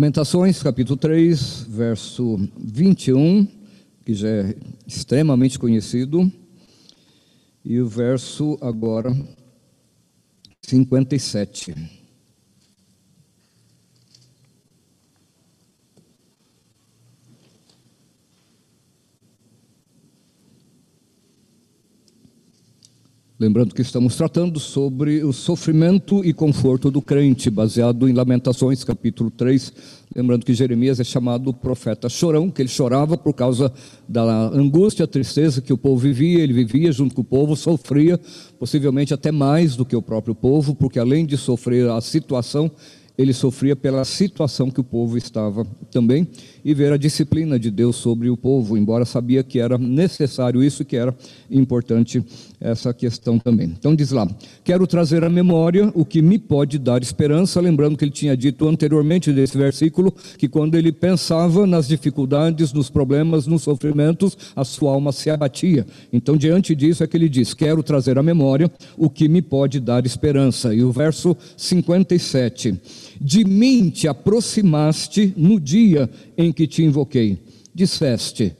[0.00, 3.46] Lamentações, capítulo 3, verso 21,
[4.02, 4.56] que já é
[4.86, 6.32] extremamente conhecido,
[7.62, 9.14] e o verso agora
[10.62, 11.99] 57.
[23.40, 29.30] Lembrando que estamos tratando sobre o sofrimento e conforto do crente, baseado em Lamentações, capítulo
[29.30, 29.72] 3.
[30.14, 33.72] Lembrando que Jeremias é chamado profeta chorão, que ele chorava por causa
[34.06, 38.20] da angústia, tristeza que o povo vivia, ele vivia junto com o povo, sofria,
[38.58, 42.70] possivelmente até mais do que o próprio povo, porque além de sofrer a situação,
[43.16, 46.28] ele sofria pela situação que o povo estava também
[46.64, 50.84] e ver a disciplina de Deus sobre o povo, embora sabia que era necessário isso,
[50.84, 51.14] que era
[51.50, 52.22] importante
[52.60, 53.74] essa questão também.
[53.78, 54.28] Então diz lá:
[54.62, 58.68] Quero trazer à memória o que me pode dar esperança, lembrando que ele tinha dito
[58.68, 64.92] anteriormente desse versículo que quando ele pensava nas dificuldades, nos problemas, nos sofrimentos, a sua
[64.92, 65.86] alma se abatia.
[66.12, 69.80] Então diante disso é que ele diz: Quero trazer à memória o que me pode
[69.80, 70.74] dar esperança.
[70.74, 72.78] E o verso 57
[73.20, 77.38] de mim te aproximaste no dia em que te invoquei.
[77.74, 78.54] Disseste,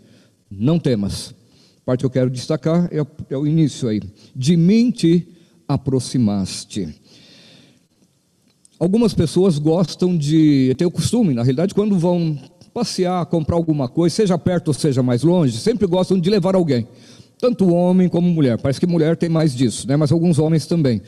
[0.50, 1.34] não temas.
[1.82, 4.00] A parte que eu quero destacar é, é o início aí.
[4.34, 5.26] De mim te
[5.66, 7.00] aproximaste.
[8.78, 12.38] Algumas pessoas gostam de ter o costume, na realidade, quando vão
[12.72, 16.88] passear, comprar alguma coisa, seja perto ou seja mais longe, sempre gostam de levar alguém.
[17.38, 18.58] Tanto homem como mulher.
[18.58, 19.96] Parece que mulher tem mais disso, né?
[19.96, 21.02] mas alguns homens também.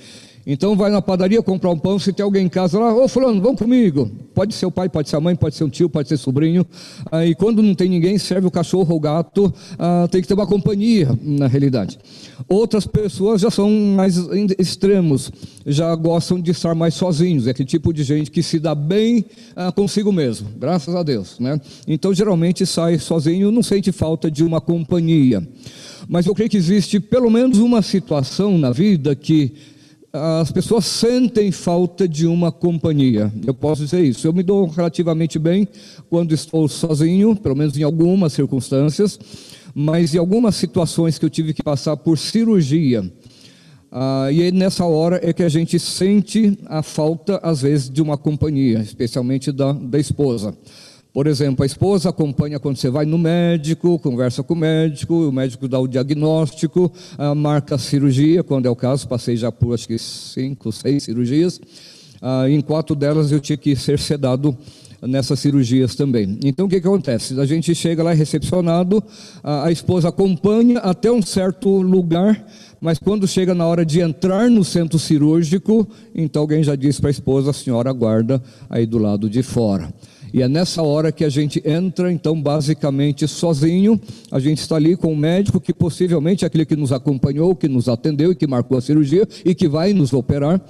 [0.46, 3.40] Então vai na padaria comprar um pão, se tem alguém em casa lá, ô fulano,
[3.40, 4.10] vamos comigo.
[4.34, 6.66] Pode ser o pai, pode ser a mãe, pode ser um tio, pode ser sobrinho.
[7.12, 10.34] Aí quando não tem ninguém, serve o cachorro ou o gato, ah, tem que ter
[10.34, 11.98] uma companhia, na realidade.
[12.48, 14.16] Outras pessoas já são mais
[14.58, 15.30] extremos,
[15.64, 17.46] já gostam de estar mais sozinhos.
[17.46, 21.38] É aquele tipo de gente que se dá bem ah, consigo mesmo, graças a Deus.
[21.38, 21.60] Né?
[21.86, 25.46] Então geralmente sai sozinho, não sente falta de uma companhia.
[26.08, 29.52] Mas eu creio que existe pelo menos uma situação na vida que
[30.12, 33.32] as pessoas sentem falta de uma companhia.
[33.46, 34.26] Eu posso dizer isso.
[34.26, 35.66] Eu me dou relativamente bem
[36.10, 39.18] quando estou sozinho, pelo menos em algumas circunstâncias,
[39.74, 43.10] mas em algumas situações que eu tive que passar por cirurgia.
[43.90, 48.18] Ah, e nessa hora é que a gente sente a falta, às vezes, de uma
[48.18, 50.54] companhia, especialmente da, da esposa.
[51.12, 55.32] Por exemplo, a esposa acompanha quando você vai no médico, conversa com o médico, o
[55.32, 59.74] médico dá o diagnóstico, ah, marca a cirurgia, quando é o caso, passei já por
[59.74, 61.60] acho que cinco, seis cirurgias.
[62.22, 64.56] Ah, em quatro delas eu tinha que ser sedado
[65.02, 66.38] nessas cirurgias também.
[66.42, 67.38] Então o que, acontece?
[67.38, 69.04] A gente chega lá recepcionado,
[69.42, 72.42] a, a esposa acompanha até um certo lugar,
[72.80, 77.10] mas quando chega na hora de entrar no centro cirúrgico, então alguém já diz para
[77.10, 79.92] a esposa: a senhora aguarda aí do lado de fora.
[80.32, 84.00] E é nessa hora que a gente entra, então, basicamente sozinho.
[84.30, 87.68] A gente está ali com o médico, que possivelmente é aquele que nos acompanhou, que
[87.68, 90.60] nos atendeu e que marcou a cirurgia e que vai nos operar.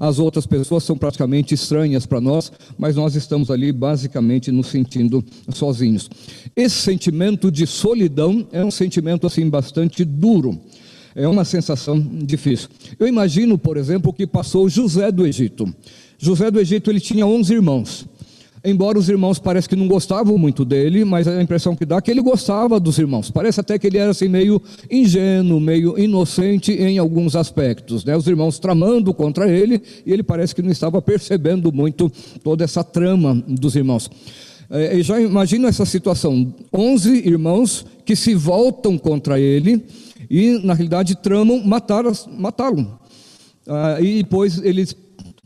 [0.00, 5.24] As outras pessoas são praticamente estranhas para nós, mas nós estamos ali basicamente nos sentindo
[5.50, 6.10] sozinhos.
[6.56, 10.58] Esse sentimento de solidão é um sentimento assim bastante duro.
[11.14, 12.68] É uma sensação difícil.
[12.98, 15.72] Eu imagino, por exemplo, o que passou José do Egito.
[16.18, 18.06] José do Egito ele tinha 11 irmãos.
[18.64, 22.00] Embora os irmãos pareçam que não gostavam muito dele, mas a impressão que dá é
[22.00, 23.28] que ele gostava dos irmãos.
[23.28, 28.04] Parece até que ele era assim meio ingênuo, meio inocente em alguns aspectos.
[28.04, 28.16] Né?
[28.16, 32.10] Os irmãos tramando contra ele e ele parece que não estava percebendo muito
[32.44, 34.08] toda essa trama dos irmãos.
[34.70, 39.84] É, já imagino essa situação: 11 irmãos que se voltam contra ele
[40.30, 42.98] e, na realidade, tramam matá-lo.
[43.66, 44.96] Ah, e depois eles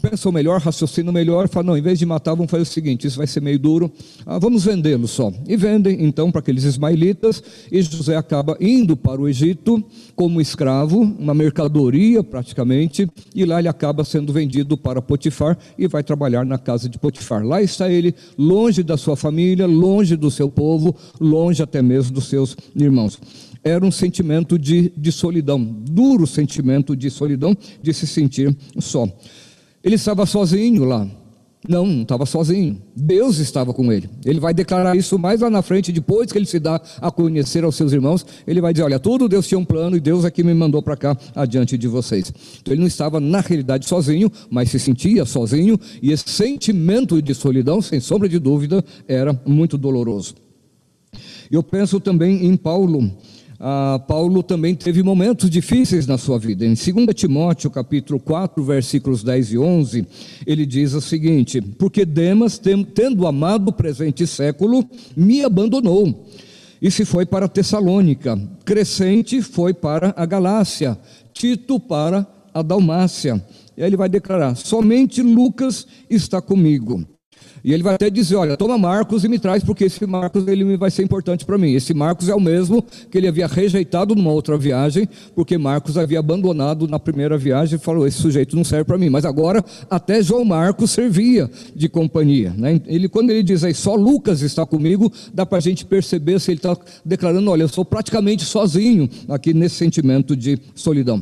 [0.03, 3.17] pensam melhor, raciocinam melhor, falam, não, em vez de matar, vamos fazer o seguinte, isso
[3.17, 3.91] vai ser meio duro,
[4.27, 5.33] ah, vamos vendê-lo só.
[5.49, 9.83] E vendem, então, para aqueles ismaelitas, e José acaba indo para o Egito
[10.15, 16.03] como escravo, uma mercadoria praticamente, e lá ele acaba sendo vendido para Potifar e vai
[16.03, 17.45] trabalhar na casa de Potifar.
[17.45, 22.29] Lá está ele, longe da sua família, longe do seu povo, longe até mesmo dos
[22.29, 23.19] seus irmãos
[23.65, 29.09] era um sentimento de, de solidão, duro sentimento de solidão, de se sentir só.
[29.87, 31.09] Ele estava sozinho lá.
[31.69, 32.83] Não, não estava sozinho.
[32.95, 34.11] Deus estava com ele.
[34.25, 37.63] Ele vai declarar isso mais lá na frente, depois que ele se dá a conhecer
[37.63, 38.27] aos seus irmãos.
[38.49, 40.97] Ele vai dizer: Olha, tudo Deus tinha um plano e Deus aqui me mandou para
[40.97, 42.35] cá adiante de vocês.
[42.61, 45.79] Então ele não estava na realidade sozinho, mas se sentia sozinho.
[46.03, 50.35] E esse sentimento de solidão, sem sombra de dúvida, era muito doloroso.
[51.49, 53.09] Eu penso também em Paulo
[53.59, 56.65] ah, Paulo também teve momentos difíceis na sua vida.
[56.65, 60.07] Em 2 Timóteo, capítulo 4, versículos 10 e 11,
[60.47, 62.61] ele diz o seguinte: Porque Demas,
[62.95, 64.85] tendo amado o presente século,
[65.17, 66.27] me abandonou
[66.81, 68.39] e se foi para Tessalônica.
[68.65, 70.99] Crescente foi para a Galácia,
[71.33, 73.43] Tito para a Dalmácia.
[73.77, 77.16] E aí ele vai declarar: somente Lucas está comigo.
[77.67, 80.77] E ele vai até dizer: Olha, toma Marcos e me traz, porque esse Marcos ele
[80.77, 81.73] vai ser importante para mim.
[81.73, 82.81] Esse Marcos é o mesmo
[83.11, 87.83] que ele havia rejeitado numa outra viagem, porque Marcos havia abandonado na primeira viagem e
[87.83, 89.11] falou: Esse sujeito não serve para mim.
[89.11, 92.55] Mas agora, até João Marcos servia de companhia.
[92.57, 92.81] Né?
[92.87, 96.53] Ele, quando ele diz aí, só Lucas está comigo, dá para a gente perceber se
[96.53, 101.21] ele está declarando: Olha, eu sou praticamente sozinho aqui nesse sentimento de solidão.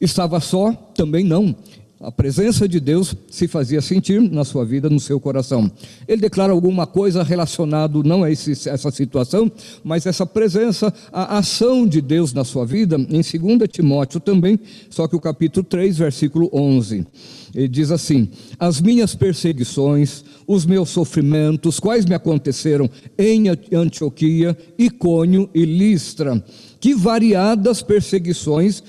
[0.00, 0.72] Estava só?
[0.94, 1.54] Também não.
[2.02, 5.70] A presença de Deus se fazia sentir na sua vida, no seu coração.
[6.08, 9.50] Ele declara alguma coisa relacionado não a esse, essa situação,
[9.84, 14.58] mas essa presença, a ação de Deus na sua vida, em 2 Timóteo também,
[14.90, 17.06] só que o capítulo 3, versículo 11.
[17.54, 18.28] Ele diz assim:
[18.58, 26.44] As minhas perseguições, os meus sofrimentos, quais me aconteceram em Antioquia, Icônio e Listra,
[26.80, 28.82] que variadas perseguições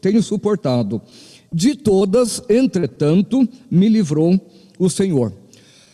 [0.00, 1.00] tenho suportado
[1.56, 4.38] de todas, entretanto, me livrou
[4.78, 5.32] o Senhor.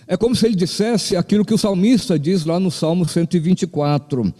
[0.08, 4.34] É como se ele dissesse aquilo que o salmista diz lá no Salmo 124,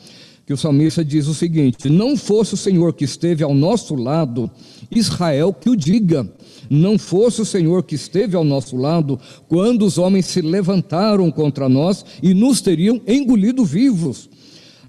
[0.45, 4.51] que o salmista diz o seguinte: Não fosse o Senhor que esteve ao nosso lado,
[4.91, 6.29] Israel que o diga.
[6.69, 11.69] Não fosse o Senhor que esteve ao nosso lado, quando os homens se levantaram contra
[11.69, 14.29] nós e nos teriam engolido vivos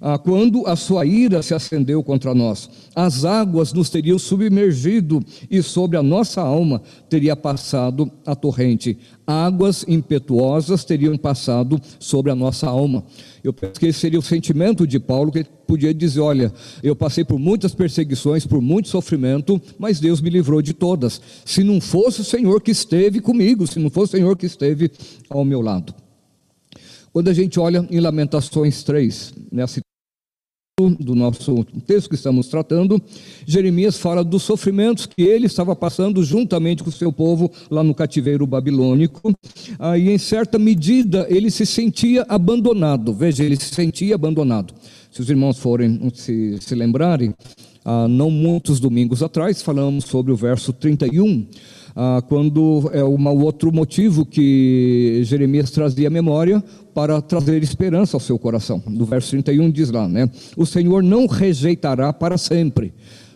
[0.06, 2.70] ah, quando a sua ira se acendeu contra nós.
[2.94, 8.98] As águas nos teriam submergido e sobre a nossa alma teria passado a torrente.
[9.26, 13.06] Águas impetuosas teriam passado sobre a nossa alma.
[13.42, 16.52] Eu penso que esse seria o sentimento de Paulo, que ele podia dizer: Olha,
[16.84, 21.22] eu passei por muitas perseguições, por muito sofrimento, mas Deus me livrou de todas.
[21.46, 24.92] Se não fosse o Senhor que esteve comigo, se não fosse o Senhor que esteve
[25.30, 25.96] ao meu lado.
[27.14, 29.83] Quando a gente olha em Lamentações 3, nessa
[30.82, 33.00] do nosso texto que estamos tratando,
[33.46, 37.94] Jeremias fala dos sofrimentos que ele estava passando juntamente com o seu povo lá no
[37.94, 39.32] cativeiro babilônico.
[39.78, 43.14] Aí, em certa medida, ele se sentia abandonado.
[43.14, 44.74] Veja, ele se sentia abandonado.
[45.12, 47.36] Se os irmãos forem se, se lembrarem,
[47.86, 51.46] ah, não muitos domingos atrás falamos sobre o verso 31
[51.96, 56.64] ah, quando é um outro motivo que Jeremias trazia à memória
[56.94, 58.82] para trazer esperança ao seu coração.
[58.88, 60.30] No verso 31 diz lá, né?
[60.58, 62.94] O Senhor não rejeitará para sempre.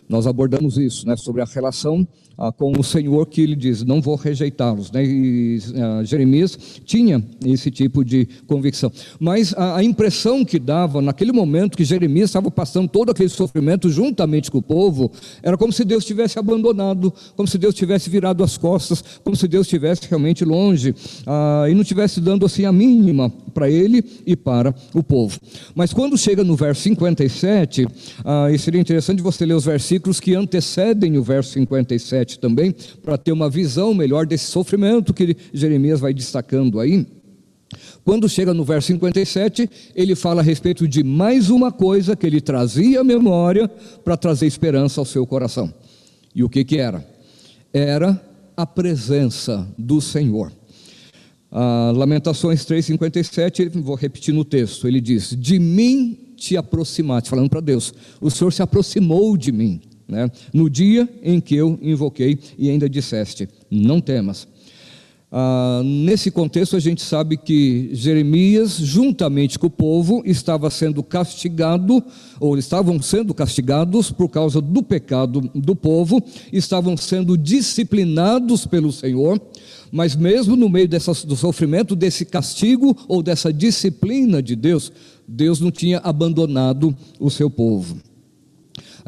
[0.08, 1.16] Nós abordamos isso, né?
[1.16, 2.06] Sobre a relação
[2.38, 4.92] ah, com o Senhor que ele diz: Não vou rejeitá-los.
[4.92, 5.04] Né?
[5.04, 8.92] E ah, Jeremias tinha esse tipo de convicção.
[9.18, 13.90] Mas a, a, impressão que dava naquele momento que Jeremias estava passando todo aquele sofrimento
[13.90, 15.10] juntamente com o povo,
[15.42, 19.48] era como se Deus tivesse abandonado, como se Deus tivesse virado as costas, como se
[19.48, 20.94] Deus estivesse realmente longe
[21.26, 25.40] ah, e não estivesse dando assim a mínima para ele e para o povo.
[25.74, 27.88] Mas quando chega no verso 57,
[28.24, 33.16] ah, e seria interessante você ler os versículos que antecedem o verso 57 também, para
[33.16, 37.06] ter uma visão melhor desse sofrimento que Jeremias vai destacando aí.
[38.04, 42.40] Quando chega no verso 57, ele fala a respeito de mais uma coisa que ele
[42.40, 43.68] trazia à memória
[44.02, 45.72] para trazer esperança ao seu coração.
[46.34, 47.06] E o que, que era?
[47.72, 48.20] Era
[48.56, 50.50] a presença do Senhor.
[51.52, 57.60] Ah, Lamentações 3,57, vou repetir no texto, ele diz: De mim te aproximaste, falando para
[57.60, 60.30] Deus, o Senhor se aproximou de mim né?
[60.52, 64.48] no dia em que eu invoquei e ainda disseste: Não temas.
[65.30, 72.02] Ah, nesse contexto, a gente sabe que Jeremias, juntamente com o povo, estava sendo castigado,
[72.40, 79.38] ou estavam sendo castigados por causa do pecado do povo, estavam sendo disciplinados pelo Senhor,
[79.92, 84.90] mas mesmo no meio dessa, do sofrimento, desse castigo ou dessa disciplina de Deus,
[85.26, 88.07] Deus não tinha abandonado o seu povo.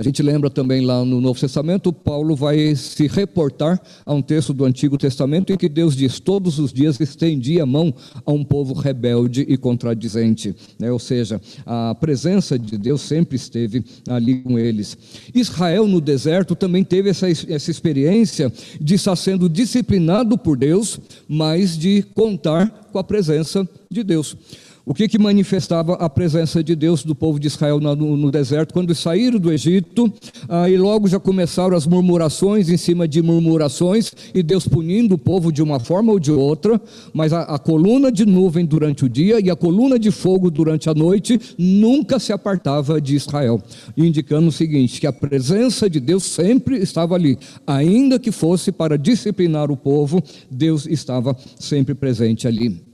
[0.00, 4.54] A gente lembra também lá no Novo Testamento, Paulo vai se reportar a um texto
[4.54, 7.92] do Antigo Testamento em que Deus diz: Todos os dias estendia a mão
[8.25, 10.57] a um povo rebelde e contradizente.
[10.78, 10.90] Né?
[10.90, 14.97] Ou seja, a presença de Deus sempre esteve ali com eles.
[15.35, 21.76] Israel no deserto também teve essa, essa experiência de estar sendo disciplinado por Deus, mas
[21.76, 24.35] de contar com a presença de Deus.
[24.84, 28.72] O que, que manifestava a presença de Deus do povo de Israel no, no deserto?
[28.72, 30.12] Quando saíram do Egito,
[30.49, 35.52] aí logo já começaram as murmurações em cima de murmurações, e Deus punindo o povo
[35.52, 36.80] de uma forma ou de outra,
[37.12, 40.88] mas a, a coluna de nuvem durante o dia e a coluna de fogo durante
[40.88, 43.62] a noite nunca se apartava de Israel,
[43.96, 48.96] indicando o seguinte: que a presença de Deus sempre estava ali, ainda que fosse para
[48.96, 52.89] disciplinar o povo, Deus estava sempre presente ali.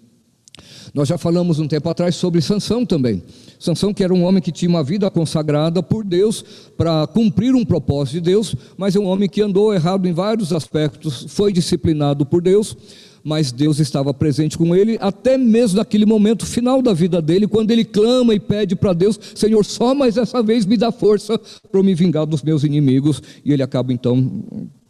[0.96, 3.22] Nós já falamos um tempo atrás sobre Sansão também.
[3.60, 6.42] Sansão que era um homem que tinha uma vida consagrada por Deus
[6.74, 10.54] para cumprir um propósito de Deus, mas é um homem que andou errado em vários
[10.54, 12.74] aspectos, foi disciplinado por Deus,
[13.22, 17.72] mas Deus estava presente com ele até mesmo naquele momento final da vida dele, quando
[17.72, 21.38] ele clama e pede para Deus: Senhor, só mais essa vez me dá força
[21.70, 23.22] para me vingar dos meus inimigos.
[23.44, 24.42] E ele acaba então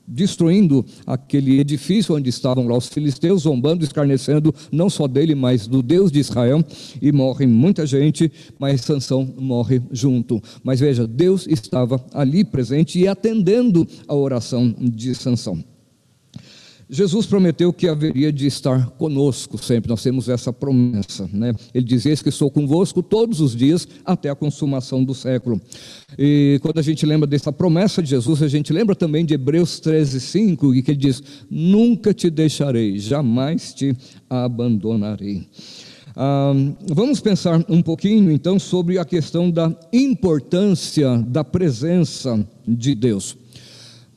[0.06, 5.82] destruindo aquele edifício onde estavam lá os filisteus, zombando, escarnecendo, não só dele, mas do
[5.82, 6.64] Deus de Israel,
[7.00, 10.42] e morre muita gente, mas Sansão morre junto.
[10.62, 15.75] Mas veja, Deus estava ali presente e atendendo a oração de Sansão.
[16.88, 21.52] Jesus prometeu que haveria de estar conosco sempre, nós temos essa promessa, né?
[21.74, 25.60] Ele dizia que estou convosco todos os dias até a consumação do século.
[26.16, 29.80] E quando a gente lembra dessa promessa de Jesus, a gente lembra também de Hebreus
[29.80, 33.96] 13, 5, que ele diz: Nunca te deixarei, jamais te
[34.30, 35.48] abandonarei.
[36.14, 36.52] Ah,
[36.88, 43.36] vamos pensar um pouquinho então sobre a questão da importância da presença de Deus.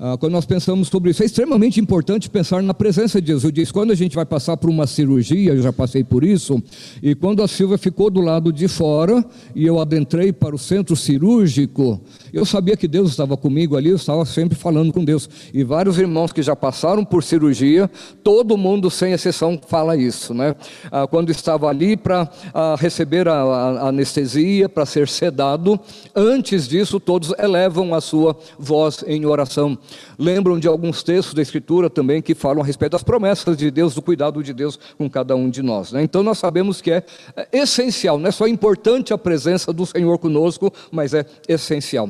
[0.01, 3.33] Ah, quando nós pensamos sobre isso, é extremamente importante pensar na presença de.
[3.33, 6.63] Eu disse, quando a gente vai passar por uma cirurgia, eu já passei por isso,
[7.03, 10.95] e quando a Silvia ficou do lado de fora e eu adentrei para o centro
[10.95, 11.99] cirúrgico,
[12.31, 15.29] eu sabia que Deus estava comigo ali, eu estava sempre falando com Deus.
[15.53, 17.91] E vários irmãos que já passaram por cirurgia,
[18.23, 20.55] todo mundo, sem exceção, fala isso, né?
[20.89, 25.77] Ah, quando estava ali para ah, receber a, a anestesia, para ser sedado,
[26.15, 29.77] antes disso, todos elevam a sua voz em oração
[30.17, 33.93] lembram de alguns textos da Escritura também que falam a respeito das promessas de Deus,
[33.95, 35.91] do cuidado de Deus com cada um de nós.
[35.91, 36.03] Né?
[36.03, 37.03] Então nós sabemos que é,
[37.35, 42.09] é essencial, não é só importante a presença do Senhor conosco, mas é essencial.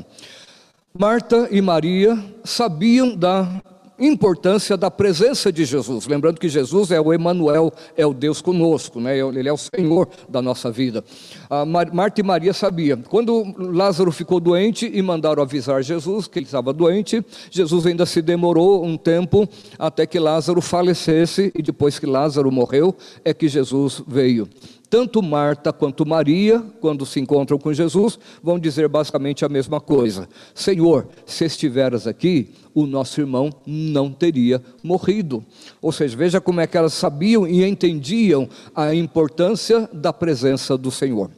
[0.98, 3.62] Marta e Maria sabiam da
[4.00, 6.08] importância da presença de Jesus.
[6.08, 9.18] Lembrando que Jesus é o Emanuel, é o Deus conosco, né?
[9.18, 11.04] ele é o Senhor da nossa vida.
[11.50, 13.02] A Marta e Maria sabiam.
[13.02, 18.22] Quando Lázaro ficou doente e mandaram avisar Jesus que ele estava doente, Jesus ainda se
[18.22, 24.02] demorou um tempo até que Lázaro falecesse e depois que Lázaro morreu é que Jesus
[24.08, 24.48] veio.
[24.90, 30.28] Tanto Marta quanto Maria, quando se encontram com Jesus, vão dizer basicamente a mesma coisa:
[30.54, 35.46] Senhor, se estiveras aqui, o nosso irmão não teria morrido.
[35.82, 40.90] Ou seja, veja como é que elas sabiam e entendiam a importância da presença do
[40.90, 41.30] Senhor.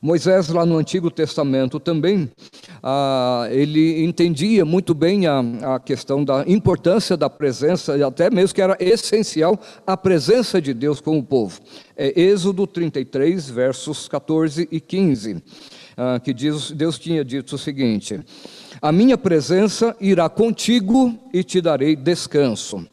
[0.00, 2.30] Moisés, lá no Antigo Testamento também,
[2.82, 5.40] ah, ele entendia muito bem a,
[5.74, 10.72] a questão da importância da presença, e até mesmo que era essencial a presença de
[10.72, 11.60] Deus com o povo.
[11.96, 15.42] É Êxodo 33, versos 14 e 15,
[15.96, 18.20] ah, que diz, Deus tinha dito o seguinte:
[18.80, 22.86] A minha presença irá contigo e te darei descanso.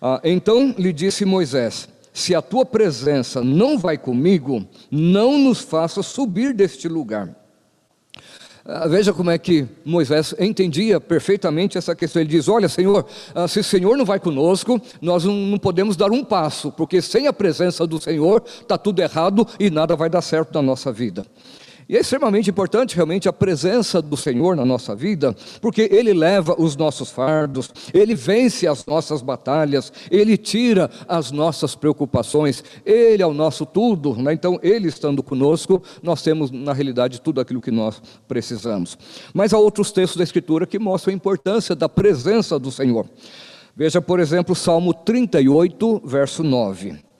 [0.00, 6.00] Ah, então lhe disse Moisés: se a tua presença não vai comigo, não nos faça
[6.00, 7.28] subir deste lugar.
[8.64, 12.22] Ah, veja como é que Moisés entendia perfeitamente essa questão.
[12.22, 13.04] Ele diz: Olha, Senhor,
[13.34, 17.26] ah, se o Senhor não vai conosco, nós não podemos dar um passo, porque sem
[17.26, 21.26] a presença do Senhor está tudo errado e nada vai dar certo na nossa vida.
[21.88, 26.54] E é extremamente importante realmente a presença do Senhor na nossa vida, porque Ele leva
[26.58, 33.26] os nossos fardos, Ele vence as nossas batalhas, Ele tira as nossas preocupações, Ele é
[33.26, 34.32] o nosso tudo, né?
[34.32, 38.96] então Ele estando conosco, nós temos na realidade tudo aquilo que nós precisamos.
[39.34, 43.06] Mas há outros textos da Escritura que mostram a importância da presença do Senhor.
[43.76, 47.13] Veja, por exemplo, Salmo 38, verso 9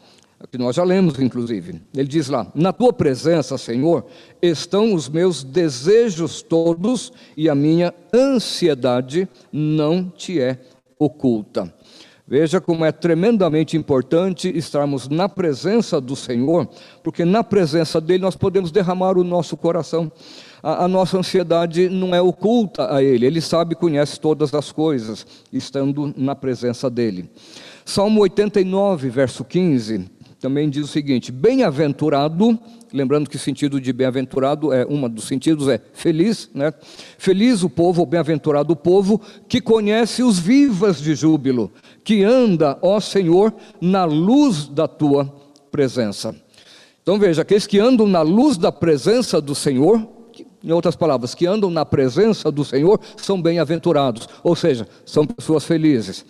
[0.50, 1.80] que nós já lemos, inclusive.
[1.94, 4.04] Ele diz lá: Na tua presença, Senhor,
[4.42, 10.58] estão os meus desejos todos e a minha ansiedade não te é
[10.98, 11.72] oculta.
[12.26, 16.66] Veja como é tremendamente importante estarmos na presença do Senhor,
[17.02, 20.10] porque na presença dele nós podemos derramar o nosso coração.
[20.62, 24.72] A, a nossa ansiedade não é oculta a ele, ele sabe e conhece todas as
[24.72, 27.28] coisas, estando na presença dele.
[27.84, 30.10] Salmo 89, verso 15,
[30.44, 32.58] também diz o seguinte: bem-aventurado,
[32.92, 36.70] lembrando que o sentido de bem-aventurado é uma dos sentidos é feliz, né?
[37.16, 41.72] Feliz o povo, bem-aventurado o povo que conhece os vivas de júbilo,
[42.04, 45.34] que anda, ó Senhor, na luz da tua
[45.70, 46.36] presença.
[47.02, 50.06] Então veja, aqueles que andam na luz da presença do Senhor,
[50.64, 55.64] em outras palavras, que andam na presença do Senhor, são bem-aventurados, ou seja, são pessoas
[55.64, 56.24] felizes.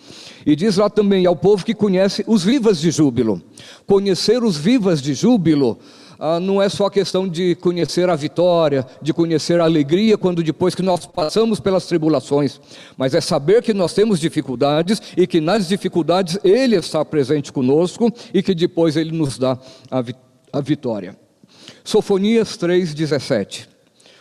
[0.45, 3.41] E diz lá também ao povo que conhece os vivas de júbilo.
[3.87, 5.79] Conhecer os vivas de júbilo
[6.19, 10.75] ah, não é só questão de conhecer a vitória, de conhecer a alegria quando depois
[10.75, 12.59] que nós passamos pelas tribulações,
[12.97, 18.11] mas é saber que nós temos dificuldades e que nas dificuldades Ele está presente conosco
[18.33, 19.57] e que depois Ele nos dá
[19.89, 20.15] a, vi
[20.51, 21.17] a vitória.
[21.83, 23.74] Sofonias 3,17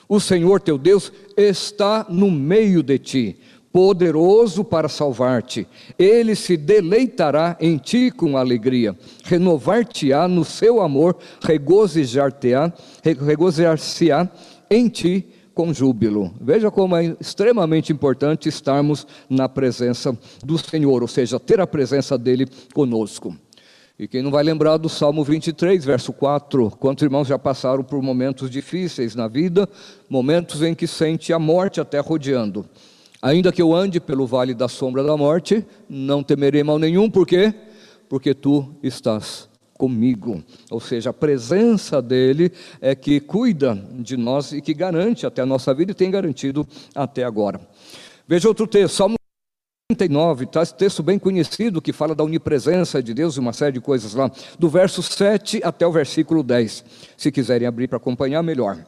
[0.09, 3.39] O Senhor teu Deus está no meio de ti
[3.75, 5.67] poderoso para salvar-te.
[5.99, 14.31] Ele se deleitará em ti com alegria, renovar-te-á no seu amor, regozijar-te-á, regozijar-se-á
[14.71, 16.33] em ti com júbilo.
[16.41, 22.17] Veja como é extremamente importante estarmos na presença do Senhor, ou seja, ter a presença
[22.17, 23.37] dele conosco.
[23.97, 28.03] E quem não vai lembrar do Salmo 23, verso 4, quantos irmãos já passaram por
[28.03, 29.69] momentos difíceis na vida,
[30.11, 32.67] momentos em que sente a morte até rodeando.
[33.23, 37.25] Ainda que eu ande pelo vale da sombra da morte, não temerei mal nenhum, por
[37.25, 37.55] quê?
[38.09, 39.49] Porque tu estás
[39.79, 40.43] comigo.
[40.73, 45.47] Ou seja, a presença dele é que cuida de nós e que garante até a
[45.47, 47.61] nossa vida e tem garantido até agora.
[48.27, 49.15] Veja outro texto, Salmo
[49.95, 50.63] 39, tá?
[50.63, 54.15] esse texto bem conhecido que fala da onipresença de Deus e uma série de coisas
[54.15, 56.85] lá, do verso 7 até o versículo 10.
[57.17, 58.85] Se quiserem abrir para acompanhar, melhor.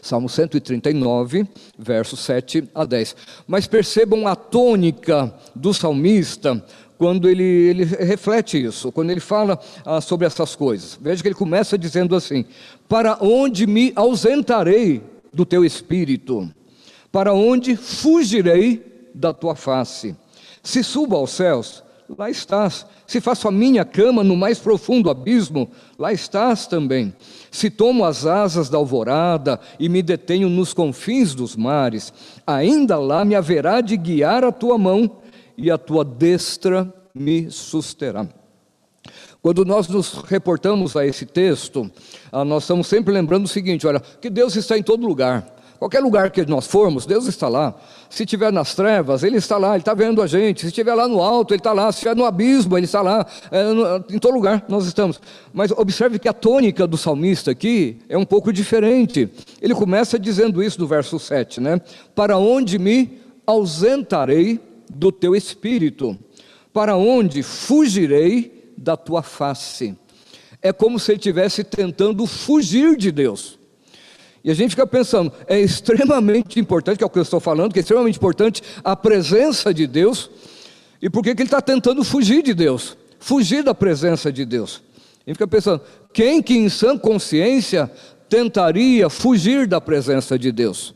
[0.00, 3.16] Salmo 139, versos 7 a 10.
[3.46, 6.62] Mas percebam a tônica do salmista
[6.98, 10.98] quando ele, ele reflete isso, quando ele fala ah, sobre essas coisas.
[11.00, 12.44] Veja que ele começa dizendo assim:
[12.88, 16.48] Para onde me ausentarei do teu espírito?
[17.10, 20.16] Para onde fugirei da tua face?
[20.62, 21.84] Se subo aos céus,
[22.18, 22.86] lá estás.
[23.06, 27.14] Se faço a minha cama no mais profundo abismo, lá estás também.
[27.50, 32.12] Se tomo as asas da alvorada e me detenho nos confins dos mares,
[32.46, 35.18] ainda lá me haverá de guiar a tua mão
[35.56, 38.26] e a tua destra me susterá.
[39.40, 41.90] Quando nós nos reportamos a esse texto,
[42.32, 45.46] ah, nós estamos sempre lembrando o seguinte: olha, que Deus está em todo lugar.
[45.78, 47.74] Qualquer lugar que nós formos, Deus está lá.
[48.14, 50.60] Se estiver nas trevas, Ele está lá, Ele está vendo a gente.
[50.60, 51.90] Se estiver lá no alto, Ele está lá.
[51.90, 53.26] Se estiver no abismo, Ele está lá.
[53.50, 55.20] É, em todo lugar nós estamos.
[55.52, 59.28] Mas observe que a tônica do salmista aqui é um pouco diferente.
[59.60, 61.80] Ele começa dizendo isso no verso 7, né?
[62.14, 66.16] Para onde me ausentarei do teu espírito?
[66.72, 69.98] Para onde fugirei da tua face?
[70.62, 73.58] É como se ele estivesse tentando fugir de Deus.
[74.44, 77.72] E a gente fica pensando, é extremamente importante, que é o que eu estou falando,
[77.72, 80.30] que é extremamente importante a presença de Deus.
[81.00, 82.94] E por que, que ele está tentando fugir de Deus?
[83.18, 84.82] Fugir da presença de Deus.
[85.26, 85.80] A gente fica pensando,
[86.12, 87.90] quem que em sã consciência
[88.28, 90.94] tentaria fugir da presença de Deus?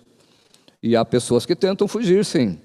[0.83, 2.59] E há pessoas que tentam fugir, sim.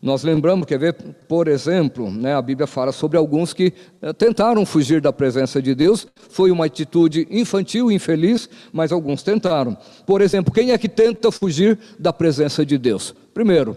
[0.00, 0.92] Nós lembramos, quer ver,
[1.26, 5.74] por exemplo, né, a Bíblia fala sobre alguns que eh, tentaram fugir da presença de
[5.74, 9.76] Deus, foi uma atitude infantil, infeliz, mas alguns tentaram.
[10.06, 13.12] Por exemplo, quem é que tenta fugir da presença de Deus?
[13.34, 13.76] Primeiro,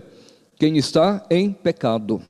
[0.58, 2.22] quem está em pecado.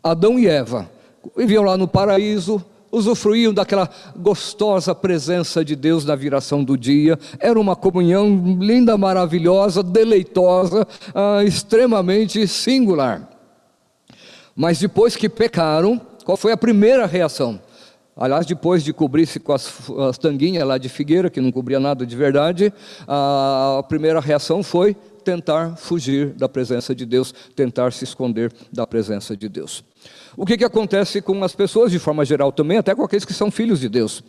[0.00, 0.88] Adão e Eva
[1.36, 7.18] viviam lá no paraíso, usufruíam daquela gostosa presença de Deus na viração do dia.
[7.38, 13.28] Era uma comunhão linda, maravilhosa, deleitosa, ah, extremamente singular.
[14.56, 17.60] Mas depois que pecaram, qual foi a primeira reação?
[18.16, 22.06] Aliás, depois de cobrir-se com as, as, tanguinhas lá de figueira, que não cobria nada
[22.06, 22.72] de verdade,
[23.08, 28.86] a, a primeira reação foi tentar fugir da presença de Deus, tentar se esconder da
[28.86, 29.82] presença de Deus.
[30.36, 33.32] O que, que acontece com as pessoas de forma geral também, até com aqueles que
[33.32, 34.22] são filhos de Deus?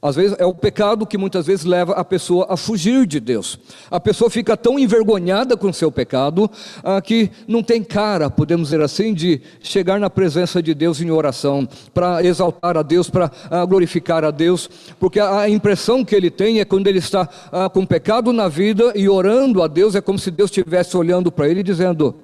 [0.00, 3.58] Às vezes é o pecado que muitas vezes leva a pessoa a fugir de Deus.
[3.90, 6.50] A pessoa fica tão envergonhada com seu pecado
[6.82, 11.10] ah, que não tem cara, podemos dizer assim, de chegar na presença de Deus em
[11.10, 16.30] oração, para exaltar a Deus, para ah, glorificar a Deus, porque a impressão que ele
[16.30, 20.00] tem é quando ele está ah, com pecado na vida e orando a Deus, é
[20.00, 22.14] como se Deus estivesse olhando para ele e dizendo: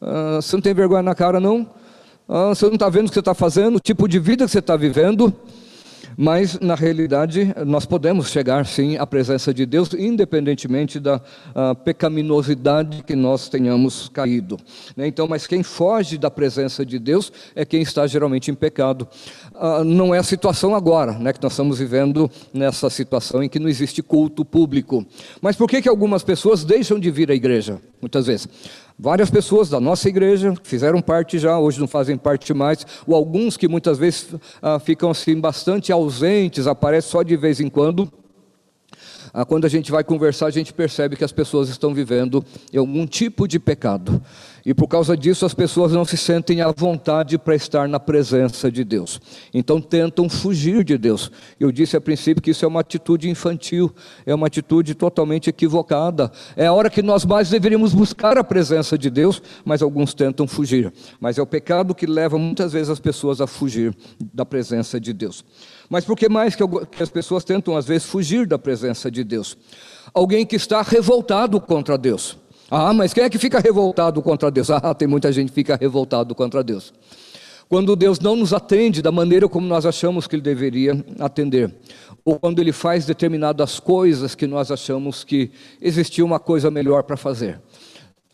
[0.00, 1.68] ah, Você não tem vergonha na cara, não?
[2.32, 4.50] Ah, você não está vendo o que você está fazendo, o tipo de vida que
[4.52, 5.34] você está vivendo.
[6.22, 13.02] Mas, na realidade, nós podemos chegar sim à presença de Deus, independentemente da uh, pecaminosidade
[13.04, 14.58] que nós tenhamos caído.
[14.94, 15.06] Né?
[15.06, 19.08] Então, mas quem foge da presença de Deus é quem está geralmente em pecado.
[19.54, 23.58] Uh, não é a situação agora, né, que nós estamos vivendo nessa situação em que
[23.58, 25.06] não existe culto público.
[25.40, 28.46] Mas por que, que algumas pessoas deixam de vir à igreja, muitas vezes?
[29.02, 33.56] Várias pessoas da nossa igreja fizeram parte já, hoje não fazem parte mais, ou alguns
[33.56, 38.12] que muitas vezes ah, ficam assim bastante ausentes, aparecem só de vez em quando.
[39.32, 42.44] Ah, quando a gente vai conversar, a gente percebe que as pessoas estão vivendo
[42.76, 44.20] algum tipo de pecado.
[44.64, 48.70] E por causa disso, as pessoas não se sentem à vontade para estar na presença
[48.70, 49.20] de Deus.
[49.54, 51.30] Então tentam fugir de Deus.
[51.58, 53.92] Eu disse a princípio que isso é uma atitude infantil,
[54.26, 56.30] é uma atitude totalmente equivocada.
[56.56, 60.46] É a hora que nós mais deveríamos buscar a presença de Deus, mas alguns tentam
[60.46, 60.92] fugir.
[61.18, 63.94] Mas é o pecado que leva muitas vezes as pessoas a fugir
[64.34, 65.44] da presença de Deus.
[65.88, 69.56] Mas por que mais que as pessoas tentam, às vezes, fugir da presença de Deus?
[70.14, 72.38] Alguém que está revoltado contra Deus.
[72.70, 74.68] Ah, mas quem é que fica revoltado contra Deus?
[74.82, 76.92] Ah, tem muita gente que fica revoltado contra Deus.
[77.68, 81.72] Quando Deus não nos atende da maneira como nós achamos que Ele deveria atender,
[82.24, 87.16] ou quando Ele faz determinadas coisas que nós achamos que existia uma coisa melhor para
[87.16, 87.60] fazer.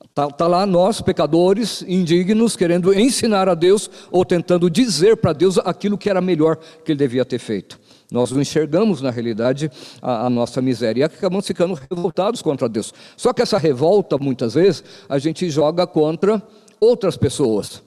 [0.05, 5.59] Está tá lá nós, pecadores, indignos, querendo ensinar a Deus ou tentando dizer para Deus
[5.59, 7.79] aquilo que era melhor que ele devia ter feito.
[8.11, 12.95] Nós não enxergamos, na realidade, a, a, nossa miséria e acabamos ficando revoltados contra Deus.
[13.17, 16.41] Só que essa revolta, muitas vezes, a gente joga contra
[16.81, 17.83] outras pessoas.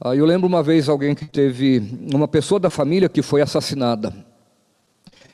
[0.00, 1.82] Ah, eu lembro uma vez alguém que teve
[2.14, 4.14] uma pessoa da família que foi assassinada.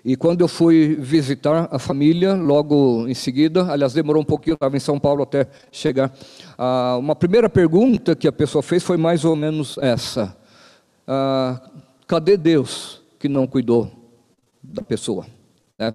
[0.05, 4.77] E quando eu fui visitar a família, logo em seguida, aliás, demorou um pouquinho, estava
[4.77, 6.13] em São Paulo até chegar.
[6.59, 10.37] Ah, uma primeira pergunta que a pessoa fez foi mais ou menos essa:
[11.07, 11.61] ah,
[12.09, 13.91] Cadê Deus que não cuidou
[14.63, 15.27] da pessoa?
[15.79, 15.93] É,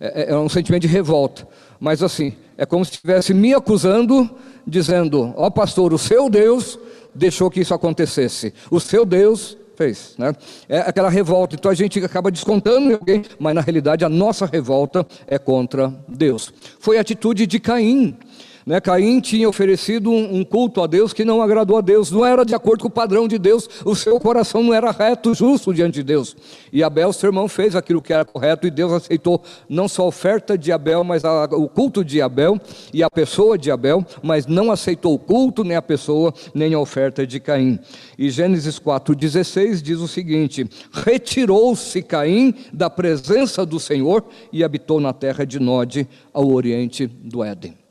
[0.00, 1.46] é, é um sentimento de revolta,
[1.80, 4.30] mas assim, é como se estivesse me acusando,
[4.66, 6.78] dizendo: Ó oh, pastor, o seu Deus
[7.14, 10.14] deixou que isso acontecesse, o seu Deus fez.
[10.16, 10.32] Né?
[10.68, 11.54] É aquela revolta.
[11.54, 15.92] Então a gente acaba descontando em alguém, mas na realidade a nossa revolta é contra
[16.08, 16.52] Deus.
[16.78, 18.16] Foi a atitude de Caim.
[18.66, 22.24] Né, Caim tinha oferecido um, um, culto a Deus que não agradou a Deus, não
[22.24, 25.74] era de acordo com o padrão de Deus, o seu coração não era reto, justo
[25.74, 26.34] diante de Deus.
[26.72, 30.06] E Abel, seu irmão, fez aquilo que era correto e Deus aceitou não só a
[30.06, 32.58] oferta de Abel, mas a, o culto de Abel
[32.92, 36.80] e a pessoa de Abel, mas não aceitou o culto, nem a pessoa, nem a
[36.80, 37.78] oferta de Caim.
[38.18, 45.12] E Gênesis 4,16 diz o seguinte: Retirou-se Caim da presença do Senhor e habitou na
[45.12, 47.83] terra de Nod, ao oriente do Éden.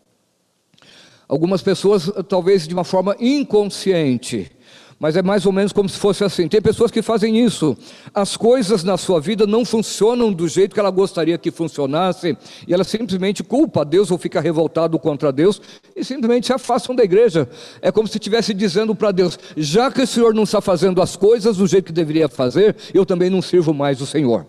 [1.33, 4.51] Algumas pessoas, talvez de uma forma inconsciente,
[4.99, 6.47] mas é mais ou menos como se fosse assim.
[6.47, 7.75] Tem pessoas que fazem isso.
[8.13, 12.71] As coisas na sua vida não funcionam do jeito que ela gostaria que funcionasse, e
[12.71, 15.59] ela simplesmente culpa a Deus ou fica revoltado contra Deus
[15.95, 17.49] e simplesmente se afastam da igreja.
[17.81, 21.15] É como se estivesse dizendo para Deus: já que o Senhor não está fazendo as
[21.15, 24.45] coisas do jeito que deveria fazer, eu também não sirvo mais o Senhor.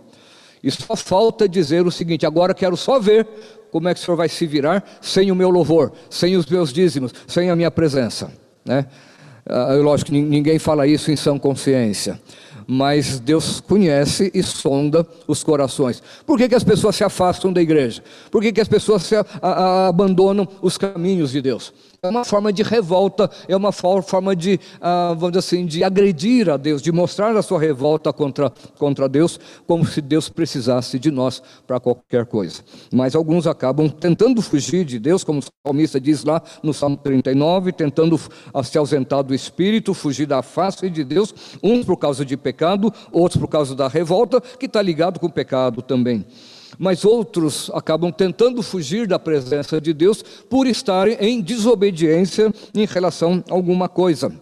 [0.62, 3.26] E só falta dizer o seguinte: agora quero só ver
[3.74, 6.72] como é que o Senhor vai se virar sem o meu louvor, sem os meus
[6.72, 8.30] dízimos, sem a minha presença?
[8.64, 8.86] Né?
[9.44, 12.20] Ah, lógico que ninguém fala isso em sã consciência,
[12.68, 16.00] mas Deus conhece e sonda os corações.
[16.24, 18.00] Por que, que as pessoas se afastam da igreja?
[18.30, 21.72] Por que, que as pessoas se a, a, abandonam os caminhos de Deus?
[22.04, 26.50] É uma forma de revolta, é uma forma de, ah, vamos dizer assim, de agredir
[26.50, 31.10] a Deus, de mostrar a sua revolta contra, contra Deus, como se Deus precisasse de
[31.10, 32.60] nós para qualquer coisa.
[32.92, 37.72] Mas alguns acabam tentando fugir de Deus, como o salmista diz lá no Salmo 39,
[37.72, 38.20] tentando
[38.62, 43.40] se ausentar do Espírito, fugir da face de Deus, uns por causa de pecado, outros
[43.40, 46.22] por causa da revolta, que está ligado com o pecado também
[46.78, 53.42] mas outros acabam tentando fugir da presença de Deus por estarem em desobediência em relação
[53.48, 54.32] a alguma coisa.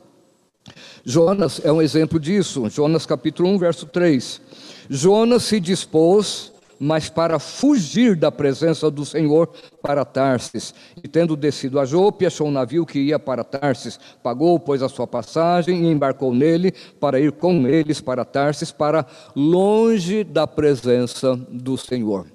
[1.04, 4.40] Jonas é um exemplo disso, Jonas capítulo 1, verso 3.
[4.88, 6.51] Jonas se dispôs
[6.84, 9.48] mas para fugir da presença do Senhor
[9.80, 10.74] para Tarsis.
[11.00, 14.88] E tendo descido a Jope, achou um navio que ia para Tarsis, pagou, pois, a
[14.88, 21.36] sua passagem e embarcou nele para ir com eles para Tarsis, para longe da presença
[21.36, 22.26] do Senhor.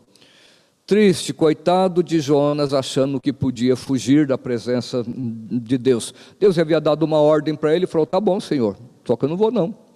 [0.86, 6.14] Triste, coitado de Jonas, achando que podia fugir da presença de Deus.
[6.40, 9.30] Deus havia dado uma ordem para ele e falou: Tá bom, Senhor, só que eu
[9.30, 9.87] não vou não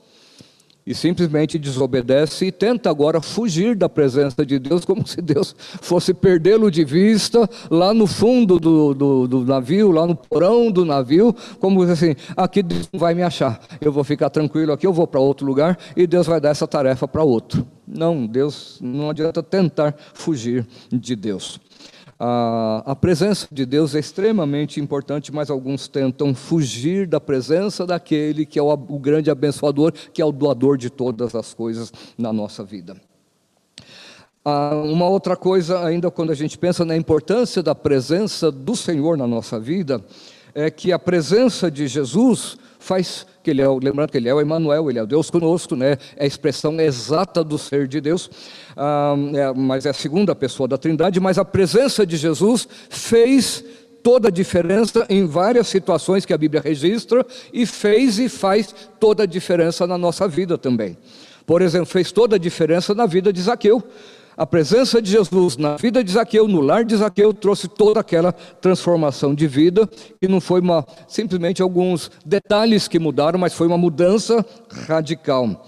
[0.86, 6.14] e simplesmente desobedece e tenta agora fugir da presença de Deus, como se Deus fosse
[6.14, 11.36] perdê-lo de vista lá no fundo do, do, do, navio, lá no porão do navio,
[11.60, 15.08] como assim: aqui Deus não vai me achar, eu vou ficar tranquilo aqui, eu vou
[15.08, 17.66] para outro lugar e Deus vai dar essa tarefa para outro.
[17.88, 21.60] Não, Deus não adianta tentar fugir de Deus.
[22.24, 28.46] A, a presença de Deus é extremamente importante, mas alguns tentam fugir da presença daquele
[28.46, 32.32] que é o, o grande abençoador, que é o doador de todas as coisas na
[32.32, 32.96] nossa vida.
[34.46, 39.18] Ah, uma outra coisa, ainda quando a gente pensa na importância da presença do Senhor
[39.18, 40.00] na nossa vida,
[40.54, 44.42] é que a presença de Jesus faz que ele é, lembrando que ele é o
[44.42, 45.98] Emmanuel, ele é o Deus conosco, né?
[46.16, 48.30] É a expressão exata do ser de Deus,
[48.76, 51.20] ah, é, mas é a segunda pessoa da Trindade.
[51.20, 53.64] Mas a presença de Jesus fez
[54.04, 59.24] toda a diferença em várias situações que a Bíblia registra e fez e faz toda
[59.24, 60.98] a diferença na nossa vida também.
[61.46, 63.84] Por exemplo, fez toda a diferença na vida de Zaqueu.
[64.42, 68.32] A presença de Jesus na vida de Zaqueu, no lar de Zaqueu, trouxe toda aquela
[68.32, 69.88] transformação de vida,
[70.20, 74.44] e não foi uma, simplesmente alguns detalhes que mudaram, mas foi uma mudança
[74.88, 75.68] radical.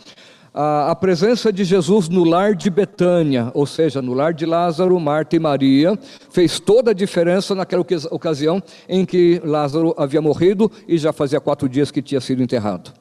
[0.52, 5.00] A, a presença de Jesus no lar de Betânia, ou seja, no lar de Lázaro,
[5.00, 5.96] Marta e Maria,
[6.32, 8.60] fez toda a diferença naquela ocasião
[8.90, 12.92] em que Lázaro havia morrido e já fazia quatro dias que tinha sido enterrado.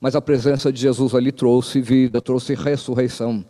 [0.00, 3.44] Mas a presença de Jesus ali trouxe vida, trouxe ressurreição.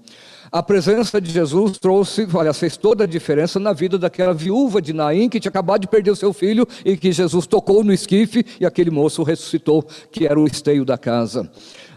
[0.52, 4.92] A presença de Jesus trouxe, olha, fez toda a diferença na vida daquela viúva de
[4.92, 8.44] Naim que tinha acabado de perder o seu filho e que Jesus tocou no esquife
[8.60, 11.50] e aquele moço ressuscitou, que era o esteio da casa.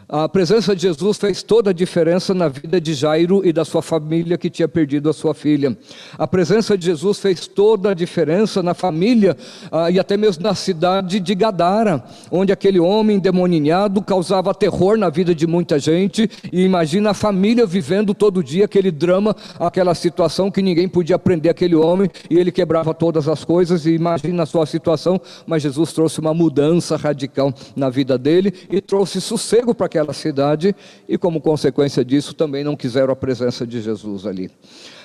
[0.07, 3.81] A presença de Jesus fez toda a diferença na vida de Jairo e da sua
[3.81, 5.75] família que tinha perdido a sua filha.
[6.15, 9.35] A presença de Jesus fez toda a diferença na família
[9.71, 15.09] ah, e até mesmo na cidade de Gadara, onde aquele homem demoninhado causava terror na
[15.09, 16.29] vida de muita gente.
[16.53, 21.49] E imagina a família vivendo todo dia aquele drama, aquela situação que ninguém podia prender
[21.49, 23.87] aquele homem e ele quebrava todas as coisas.
[23.87, 28.79] E imagina a sua situação, mas Jesus trouxe uma mudança radical na vida dele e
[28.79, 30.75] trouxe sossego para aquela cidade
[31.07, 34.51] e, como consequência disso, também não quiseram a presença de Jesus ali.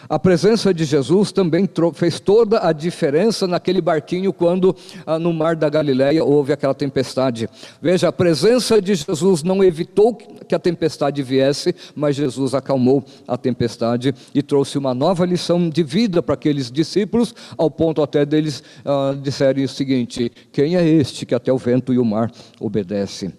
[0.08, 4.74] A presença de Jesus também fez toda a diferença naquele barquinho quando
[5.06, 7.48] ah, no mar da Galileia houve aquela tempestade.
[7.80, 13.36] Veja, a presença de Jesus não evitou que a tempestade viesse, mas Jesus acalmou a
[13.36, 18.62] tempestade e trouxe uma nova lição de vida para aqueles discípulos, ao ponto até deles
[18.84, 23.32] ah, disserem o seguinte: quem é este que até o vento e o mar obedece?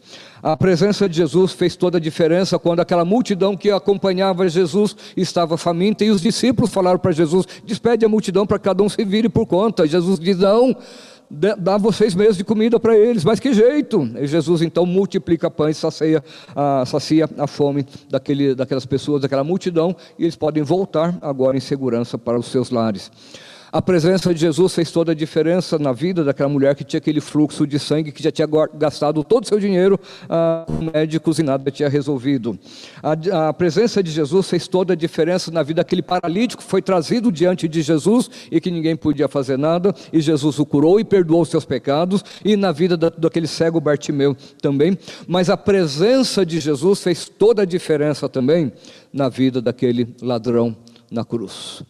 [0.43, 5.55] A presença de Jesus fez toda a diferença quando aquela multidão que acompanhava Jesus estava
[5.55, 9.29] faminta e os discípulos falaram para Jesus: despede a multidão para cada um se vire
[9.29, 9.85] por conta.
[9.87, 10.75] Jesus diz: não,
[11.29, 14.09] dá vocês mesmos de comida para eles, mas que jeito?
[14.19, 16.23] E Jesus então multiplica pães, sacia
[16.55, 21.61] a, sacia a fome daquele, daquelas pessoas, daquela multidão, e eles podem voltar agora em
[21.61, 23.11] segurança para os seus lares.
[23.73, 27.21] A presença de Jesus fez toda a diferença na vida daquela mulher que tinha aquele
[27.21, 31.43] fluxo de sangue, que já tinha gastado todo o seu dinheiro ah, com médicos e
[31.43, 32.59] nada tinha resolvido.
[33.01, 36.81] A, a, presença de Jesus fez toda a diferença na vida daquele paralítico que foi
[36.81, 41.05] trazido diante de Jesus e que ninguém podia fazer nada, e Jesus o curou e
[41.05, 44.97] perdoou os seus pecados, e na vida da, daquele cego Bartimeu também.
[45.25, 48.73] Mas a presença de Jesus fez toda a diferença também
[49.13, 50.75] na vida daquele ladrão
[51.09, 51.83] na cruz.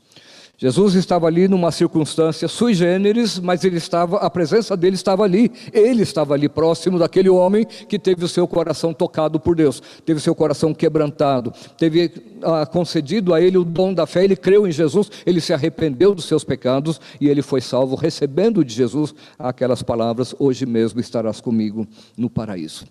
[0.62, 5.52] Jesus estava ali numa circunstância sui generis, mas ele estava, a presença dele estava ali.
[5.74, 10.20] Ele estava ali próximo daquele homem que teve o seu coração tocado por Deus, teve
[10.20, 12.12] o seu coração quebrantado, teve
[12.44, 14.24] ah, concedido a ele o dom da fé.
[14.24, 18.64] Ele creu em Jesus, ele se arrependeu dos seus pecados e ele foi salvo, recebendo
[18.64, 22.86] de Jesus aquelas palavras: Hoje mesmo estarás comigo no paraíso.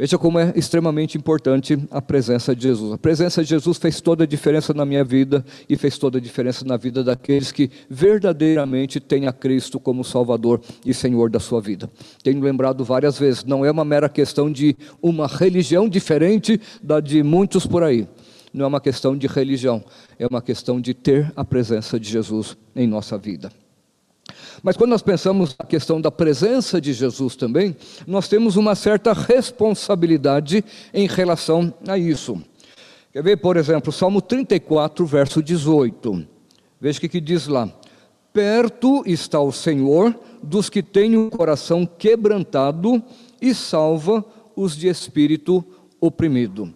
[0.00, 2.90] Veja como é extremamente importante a presença de Jesus.
[2.90, 6.20] A presença de Jesus fez toda a diferença na minha vida e fez toda a
[6.22, 11.60] diferença na vida daqueles que verdadeiramente têm a Cristo como Salvador e Senhor da sua
[11.60, 11.90] vida.
[12.22, 17.22] Tenho lembrado várias vezes, não é uma mera questão de uma religião diferente da de
[17.22, 18.08] muitos por aí.
[18.54, 19.84] Não é uma questão de religião,
[20.18, 23.52] é uma questão de ter a presença de Jesus em nossa vida.
[24.62, 29.12] Mas quando nós pensamos na questão da presença de Jesus também, nós temos uma certa
[29.12, 32.40] responsabilidade em relação a isso.
[33.12, 36.26] Quer ver, por exemplo, Salmo 34, verso 18.
[36.80, 37.68] Veja o que, que diz lá:
[38.32, 43.02] Perto está o Senhor dos que têm o coração quebrantado
[43.40, 45.64] e salva os de espírito
[46.00, 46.72] oprimido.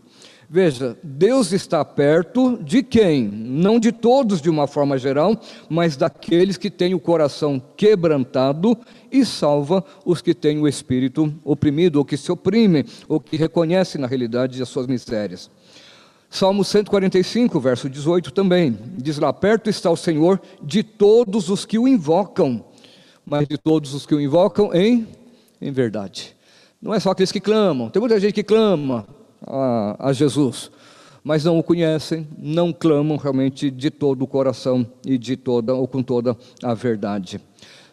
[0.54, 3.24] Veja, Deus está perto de quem?
[3.24, 5.36] Não de todos de uma forma geral,
[5.68, 8.78] mas daqueles que têm o coração quebrantado
[9.10, 14.00] e salva os que têm o espírito oprimido, ou que se oprimem, ou que reconhecem
[14.00, 15.50] na realidade as suas misérias.
[16.30, 21.80] Salmo 145, verso 18 também, diz lá: Perto está o Senhor de todos os que
[21.80, 22.64] o invocam,
[23.26, 25.04] mas de todos os que o invocam em,
[25.60, 26.36] em verdade.
[26.80, 29.04] Não é só aqueles que clamam, tem muita gente que clama,
[29.46, 30.70] a, a Jesus,
[31.22, 35.88] mas não o conhecem, não clamam realmente de todo o coração e de toda ou
[35.88, 37.40] com toda a verdade.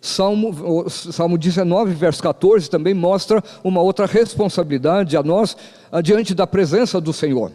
[0.02, 5.56] Salmo, Salmo 19, verso 14, também mostra uma outra responsabilidade a nós
[6.04, 7.52] diante da presença do Senhor.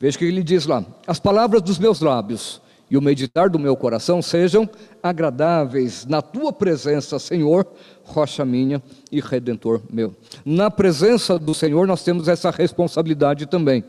[0.00, 3.76] Veja que ele diz lá: As palavras dos meus lábios e o meditar do meu
[3.76, 4.68] coração sejam
[5.04, 7.66] agradáveis na tua presença, Senhor,
[8.02, 10.16] rocha minha e redentor meu.
[10.46, 13.84] Na presença do Senhor nós temos essa responsabilidade também.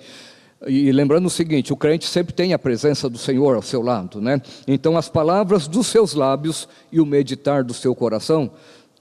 [0.68, 4.20] E lembrando o seguinte, o crente sempre tem a presença do Senhor ao seu lado,
[4.20, 4.42] né?
[4.68, 8.52] Então as palavras dos seus lábios e o meditar do seu coração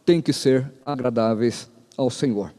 [0.06, 2.52] têm que ser agradáveis ao Senhor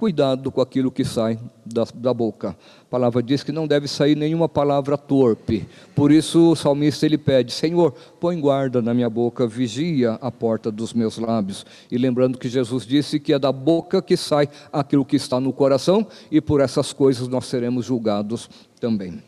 [0.00, 2.56] cuidado com aquilo que sai da, da, boca.
[2.80, 5.68] A palavra diz que não deve sair nenhuma palavra torpe.
[5.94, 10.72] Por isso o salmista ele pede: Senhor, põe guarda na minha boca, vigia a porta
[10.72, 11.66] dos meus lábios.
[11.90, 15.52] E lembrando que Jesus disse que é da boca que sai aquilo que está no
[15.52, 18.48] coração, e por essas coisas nós seremos julgados
[18.80, 19.22] também.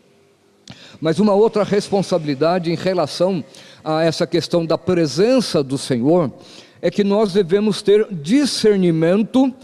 [0.98, 3.44] Mas uma outra responsabilidade em relação
[3.84, 6.32] a essa questão da presença do Senhor
[6.80, 9.54] é que nós devemos ter discernimento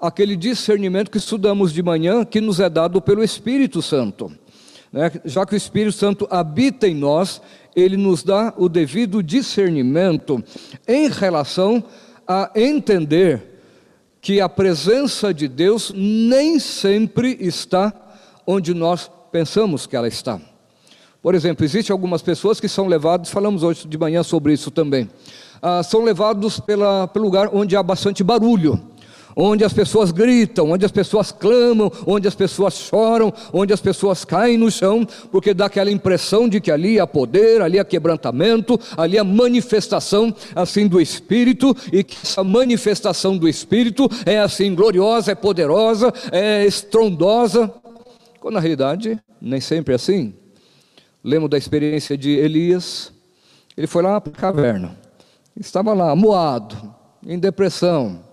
[0.00, 4.30] aquele discernimento que estudamos de manhã, que nos é dado pelo Espírito Santo.
[4.92, 5.10] Né?
[5.24, 7.40] Já que o Espírito Santo habita em nós,
[7.74, 10.42] ele nos dá o devido discernimento
[10.86, 11.82] em relação
[12.26, 13.54] a entender
[14.20, 17.92] que a presença de Deus nem sempre está
[18.46, 20.40] onde nós pensamos que ela está.
[21.22, 25.10] Por exemplo, existem algumas pessoas que são levadas, falamos hoje de manhã sobre isso também,
[25.60, 28.95] ah, são levados pela, pelo lugar onde há bastante barulho
[29.36, 34.24] onde as pessoas gritam, onde as pessoas clamam, onde as pessoas choram, onde as pessoas
[34.24, 38.80] caem no chão, porque dá aquela impressão de que ali há poder, ali há quebrantamento,
[38.96, 45.32] ali há manifestação assim do Espírito, e que essa manifestação do Espírito é assim gloriosa,
[45.32, 47.70] é poderosa, é estrondosa,
[48.40, 50.32] quando na realidade nem sempre é assim.
[51.22, 53.12] Lembro da experiência de Elias,
[53.76, 54.96] ele foi lá para a caverna,
[55.58, 56.94] estava lá, moado,
[57.26, 58.25] em depressão,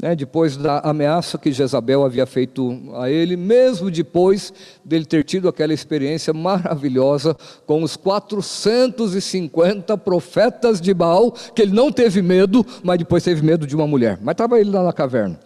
[0.00, 4.52] né, depois da ameaça que Jezabel havia feito a ele, mesmo depois
[4.84, 7.36] dele ter tido aquela experiência maravilhosa
[7.66, 13.66] com os 450 profetas de Baal, que ele não teve medo, mas depois teve medo
[13.66, 14.18] de uma mulher.
[14.22, 15.38] Mas estava ele lá na caverna.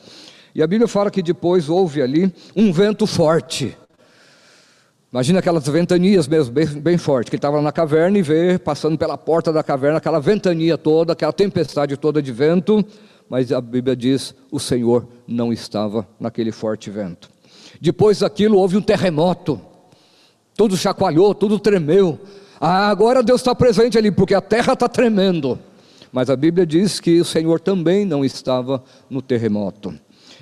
[0.55, 3.77] E a Bíblia fala que depois houve ali um vento forte.
[5.11, 9.17] Imagina aquelas ventanias mesmo, bem, bem forte, que estava na caverna e vê, passando pela
[9.17, 12.85] porta da caverna, aquela ventania toda, aquela tempestade toda de vento
[13.29, 17.31] mas a Bíblia diz: o Senhor não estava naquele forte vento.
[17.81, 19.61] Depois daquilo houve um terremoto,
[20.57, 22.19] tudo chacoalhou, tudo tremeu.
[22.61, 25.59] Ah, agora Deus está presente ali, porque a terra está tremendo.
[26.13, 29.93] Mas a Bíblia diz que o Senhor também não estava no terremoto.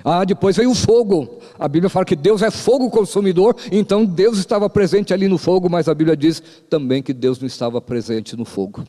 [0.03, 1.39] Ah, depois veio o fogo.
[1.57, 5.69] A Bíblia fala que Deus é fogo consumidor, então Deus estava presente ali no fogo,
[5.69, 8.83] mas a Bíblia diz também que Deus não estava presente no fogo.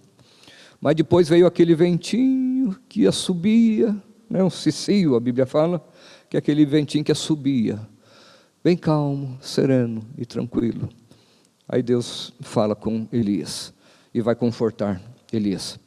[0.85, 3.97] Mas depois veio aquele ventinho que ia subia,
[4.29, 5.83] né, um cicio, a Bíblia fala,
[6.29, 7.81] que é aquele ventinho que subia,
[8.63, 10.91] bem calmo, sereno e tranquilo.
[11.67, 13.73] Aí Deus fala com Elias
[14.13, 15.01] e vai confortar
[15.33, 15.81] Elias.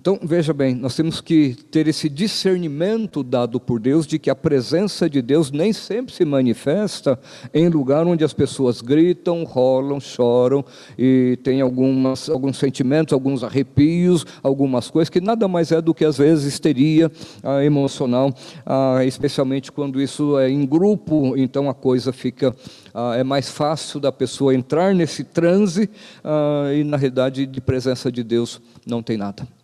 [0.00, 4.34] Então, veja bem, nós temos que ter esse discernimento dado por Deus de que a
[4.34, 7.18] presença de Deus nem sempre se manifesta
[7.52, 10.64] em lugar onde as pessoas gritam, rolam, choram
[10.96, 16.04] e tem algumas, alguns sentimentos, alguns arrepios, algumas coisas que nada mais é do que
[16.04, 17.10] às vezes histeria
[17.42, 18.32] ah, emocional,
[18.64, 22.54] ah, especialmente quando isso é em grupo, então a coisa fica
[22.94, 25.90] ah, é mais fácil da pessoa entrar nesse transe
[26.22, 29.57] ah, e na realidade de presença de Deus não tem nada.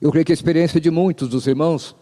[0.00, 1.94] Eu creio que a experiência de muitos dos irmãos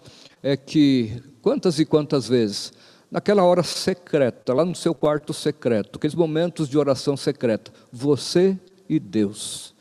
[0.42, 2.72] é que, quantas e quantas vezes,
[3.10, 8.98] naquela hora secreta, lá no seu quarto secreto, aqueles momentos de oração secreta, você e
[8.98, 9.74] Deus,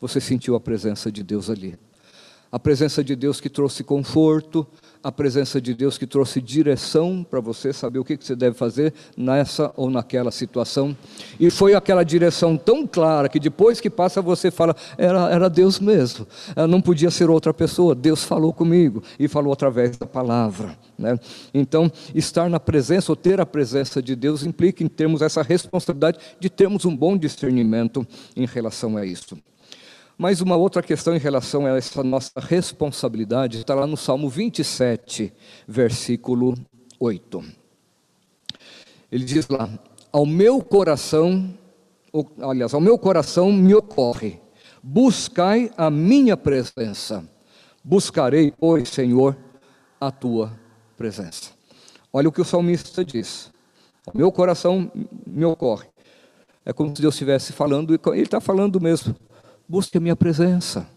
[0.00, 1.78] você sentiu a presença de Deus ali.
[2.50, 4.66] A presença de Deus que trouxe conforto,
[5.06, 8.92] a presença de Deus que trouxe direção para você saber o que você deve fazer
[9.16, 10.96] nessa ou naquela situação.
[11.38, 15.78] E foi aquela direção tão clara que depois que passa você fala, era, era Deus
[15.78, 16.26] mesmo,
[16.68, 20.76] não podia ser outra pessoa, Deus falou comigo e falou através da palavra.
[20.98, 21.18] Né?
[21.54, 26.18] Então, estar na presença ou ter a presença de Deus implica em termos essa responsabilidade
[26.40, 29.36] de termos um bom discernimento em relação a isso.
[30.18, 35.30] Mas uma outra questão em relação a essa nossa responsabilidade está lá no Salmo 27,
[35.68, 36.54] versículo
[36.98, 37.44] 8.
[39.12, 39.68] Ele diz lá:
[40.10, 41.52] Ao meu coração,
[42.40, 44.40] aliás, ao meu coração me ocorre,
[44.82, 47.22] buscai a minha presença.
[47.84, 49.36] Buscarei, pois, Senhor,
[50.00, 50.58] a tua
[50.96, 51.50] presença.
[52.10, 53.52] Olha o que o salmista diz.
[54.06, 54.90] Ao meu coração
[55.26, 55.88] me ocorre.
[56.64, 59.14] É como se Deus estivesse falando, ele está falando mesmo
[59.68, 60.88] busque a minha presença.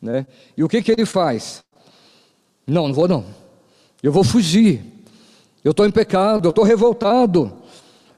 [0.00, 0.26] Né?
[0.56, 1.62] E o que, que ele faz?
[2.66, 3.24] Não, não vou não.
[4.02, 4.82] Eu vou fugir.
[5.62, 7.56] Eu estou em pecado, eu estou revoltado,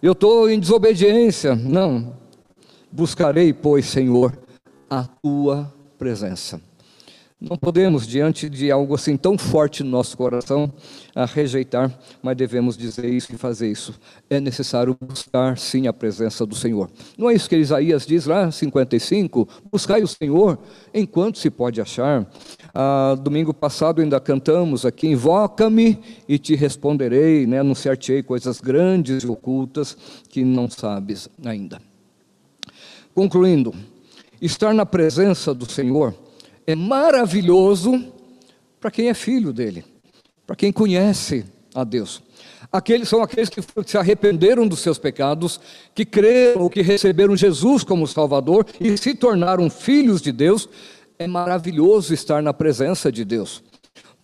[0.03, 1.55] eu estou em desobediência.
[1.55, 2.17] Não.
[2.91, 4.37] Buscarei, pois, Senhor,
[4.91, 6.61] a tua presença.
[7.39, 10.73] Não podemos, diante de algo assim tão forte no nosso coração,
[11.35, 13.95] rejeitar, mas devemos dizer isso e fazer isso.
[14.31, 16.91] É necessário buscar, sim, a presença do Senhor.
[17.19, 19.47] Não é isso que Isaías diz lá, 55?
[19.71, 20.59] Buscai o Senhor
[20.95, 22.27] enquanto se pode achar.
[22.75, 27.61] Ah, domingo passado ainda cantamos aqui: Invoca-me e te responderei, né?
[27.61, 29.95] anunciar-te-ei coisas grandes e ocultas
[30.31, 31.83] que não sabes ainda.
[33.15, 33.75] Concluindo,
[34.41, 36.15] estar na presença do Senhor
[36.67, 38.13] é maravilhoso
[38.81, 39.85] para quem é filho dele,
[40.47, 41.45] para quem conhece
[41.75, 42.23] a Deus.
[42.73, 45.61] Aqueles são aqueles que se arrependeram dos seus pecados,
[45.95, 50.69] que creram que receberam Jesus como Salvador e se tornaram filhos de Deus.
[51.19, 53.63] É maravilhoso estar na presença de Deus.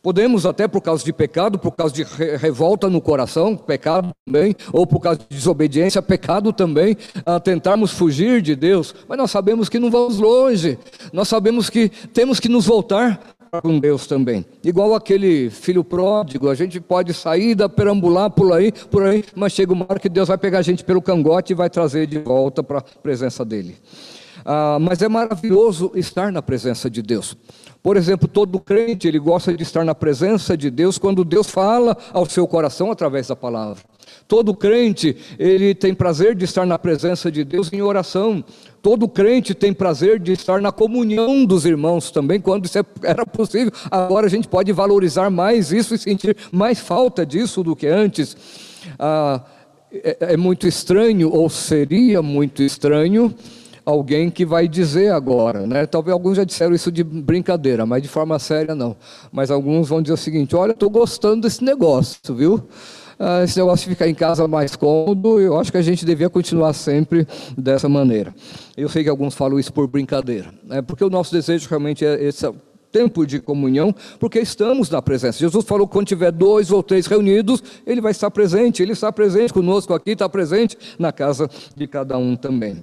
[0.03, 2.03] Podemos até por causa de pecado, por causa de
[2.36, 6.96] revolta no coração, pecado também, ou por causa de desobediência, pecado também,
[7.44, 10.76] tentarmos fugir de Deus, mas nós sabemos que não vamos longe,
[11.12, 13.20] nós sabemos que temos que nos voltar
[13.62, 14.44] com Deus também.
[14.64, 19.53] Igual aquele filho pródigo, a gente pode sair da perambular por aí, por aí, mas
[19.53, 22.18] chega uma hora que Deus vai pegar a gente pelo cangote e vai trazer de
[22.18, 23.76] volta para a presença dele.
[24.45, 27.36] Ah, mas é maravilhoso estar na presença de Deus.
[27.82, 31.97] Por exemplo, todo crente, ele gosta de estar na presença de Deus quando Deus fala
[32.12, 33.82] ao seu coração através da palavra.
[34.28, 38.45] Todo crente, ele tem prazer de estar na presença de Deus em oração.
[38.80, 43.26] Todo crente tem prazer de estar na comunhão dos irmãos também, quando isso é, era
[43.26, 43.72] possível.
[43.90, 48.36] Agora a gente pode valorizar mais isso e sentir mais falta disso do que antes.
[48.99, 49.43] Ah,
[49.93, 53.34] é, é muito estranho, ou seria muito estranho,
[53.85, 55.87] alguém que vai dizer agora, né?
[55.87, 58.97] Talvez alguns já disseram isso de brincadeira, mas de forma séria não.
[59.30, 62.62] Mas alguns vão dizer o seguinte: olha, estou gostando desse negócio, viu?
[63.18, 66.28] Ah, esse negócio de ficar em casa mais cômodo, eu acho que a gente devia
[66.28, 67.26] continuar sempre
[67.57, 68.35] dessa maneira.
[68.76, 70.83] Eu sei que alguns falam isso por brincadeira, né?
[70.83, 72.51] porque o nosso desejo realmente é esse
[72.91, 75.39] tempo de comunhão, porque estamos na presença.
[75.39, 79.12] Jesus falou que quando tiver dois ou três reunidos, ele vai estar presente, ele está
[79.12, 82.83] presente conosco aqui, está presente na casa de cada um também.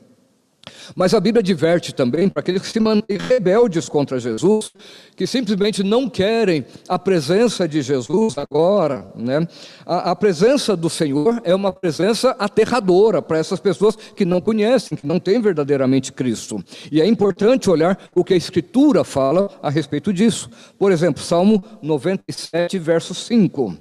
[0.95, 4.72] Mas a Bíblia adverte também para aqueles que se mantêm rebeldes contra Jesus,
[5.15, 9.11] que simplesmente não querem a presença de Jesus agora.
[9.15, 9.47] Né?
[9.86, 14.97] A, a presença do Senhor é uma presença aterradora para essas pessoas que não conhecem,
[14.97, 16.63] que não têm verdadeiramente Cristo.
[16.91, 20.49] E é importante olhar o que a Escritura fala a respeito disso.
[20.78, 23.76] Por exemplo, Salmo 97, verso 5.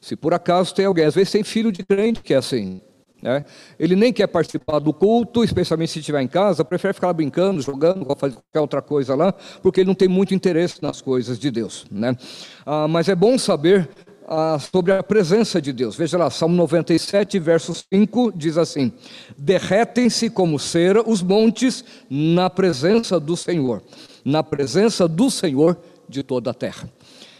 [0.00, 2.80] Se por acaso tem alguém, às vezes tem filho de crente que é assim.
[3.22, 3.44] Né?
[3.78, 8.04] Ele nem quer participar do culto, especialmente se estiver em casa, prefere ficar brincando, jogando,
[8.16, 11.86] fazer qualquer outra coisa lá, porque ele não tem muito interesse nas coisas de Deus.
[11.90, 12.16] Né?
[12.64, 13.88] Ah, mas é bom saber
[14.28, 15.96] ah, sobre a presença de Deus.
[15.96, 18.92] Veja lá, Salmo 97, verso 5 diz assim:
[19.38, 23.82] Derretem-se como cera os montes na presença do Senhor,
[24.24, 26.88] na presença do Senhor de toda a terra.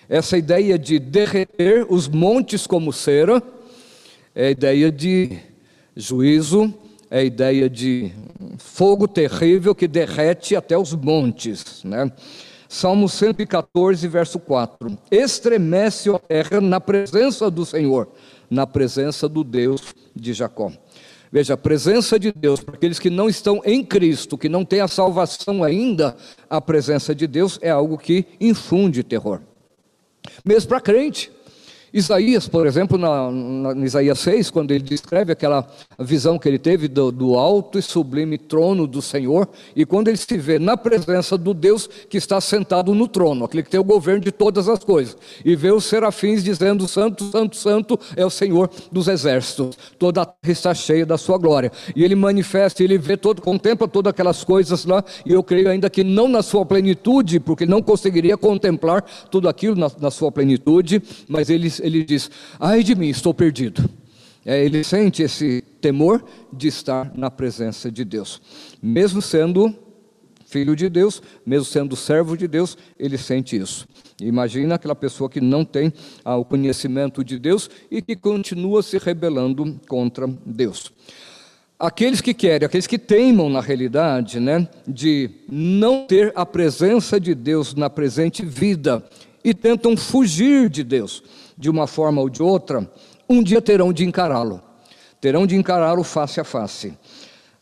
[0.09, 3.43] Essa ideia de derreter os montes como cera
[4.35, 5.39] é a ideia de
[5.97, 6.75] Juízo
[7.11, 8.13] é a ideia de
[8.59, 11.83] fogo terrível que derrete até os montes.
[11.83, 12.13] Né?
[12.69, 14.99] Salmo 114, verso 4.
[15.11, 18.09] Estremece a terra na presença do Senhor,
[18.51, 20.71] na presença do Deus de Jacó.
[21.33, 24.81] Veja, a presença de Deus, para aqueles que não estão em Cristo, que não têm
[24.81, 26.15] a salvação ainda,
[26.49, 29.41] a presença de Deus é algo que infunde terror.
[30.45, 31.33] Mesmo para crente.
[31.97, 35.67] Isaías, por exemplo, na, na, Isaías 6, quando ele descreve aquela
[35.99, 40.19] visão que ele teve do, do, alto e sublime trono do Senhor, e quando ele
[40.19, 43.85] se vê na presença do Deus que está sentado no trono, aquele que tem o
[43.85, 48.31] governo de todas as coisas, e vê os serafins dizendo: Santo, Santo, Santo é o
[48.31, 51.73] Senhor dos exércitos, toda a terra está cheia da sua glória.
[51.95, 55.89] E ele manifesta, ele vê todo, contempla todas aquelas coisas lá, e eu creio ainda
[55.89, 61.03] que não na sua plenitude, porque não conseguiria contemplar tudo aquilo na, na sua plenitude,
[61.27, 63.89] mas ele ele diz: Ai de mim, estou perdido.
[64.45, 68.41] É, ele sente esse temor de estar na presença de Deus,
[68.81, 69.75] mesmo sendo
[70.47, 73.89] filho de Deus, mesmo sendo servo de Deus, ele sente isso.
[74.21, 75.93] Imagina aquela pessoa que não tem
[76.25, 80.93] ah, o conhecimento de Deus e que continua se rebelando contra Deus.
[81.79, 87.35] Aqueles que querem, aqueles que teimam na realidade, né, de não ter a presença de
[87.35, 89.05] Deus na presente vida
[89.45, 91.23] e tentam fugir de Deus
[91.57, 92.91] de uma forma ou de outra,
[93.29, 94.61] um dia terão de encará-lo.
[95.21, 96.97] Terão de encará-lo face a face.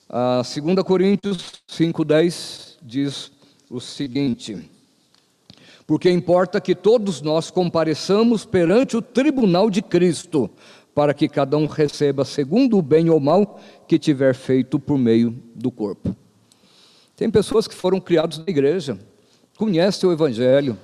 [0.08, 3.32] A 2 Coríntios 5,10 diz
[3.70, 4.70] o seguinte:
[5.86, 10.50] Porque importa que todos nós compareçamos perante o tribunal de Cristo,
[10.94, 15.30] para que cada um receba segundo o bem ou mal que tiver feito por meio
[15.54, 16.14] do corpo.
[17.16, 18.98] Tem pessoas que foram criadas na igreja,
[19.56, 20.76] conhecem o Evangelho,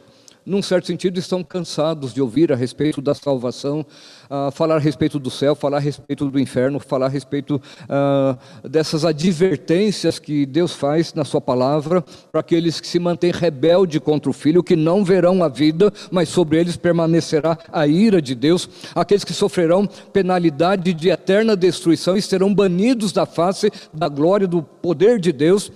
[0.45, 3.85] num certo sentido, estão cansados de ouvir a respeito da salvação,
[4.31, 8.69] uh, falar a respeito do céu, falar a respeito do inferno, falar a respeito uh,
[8.69, 14.31] dessas advertências que Deus faz na Sua palavra para aqueles que se mantêm rebelde contra
[14.31, 18.69] o Filho, que não verão a vida, mas sobre eles permanecerá a ira de Deus,
[18.95, 24.63] aqueles que sofrerão penalidade de eterna destruição e serão banidos da face da glória do
[24.63, 25.71] poder de Deus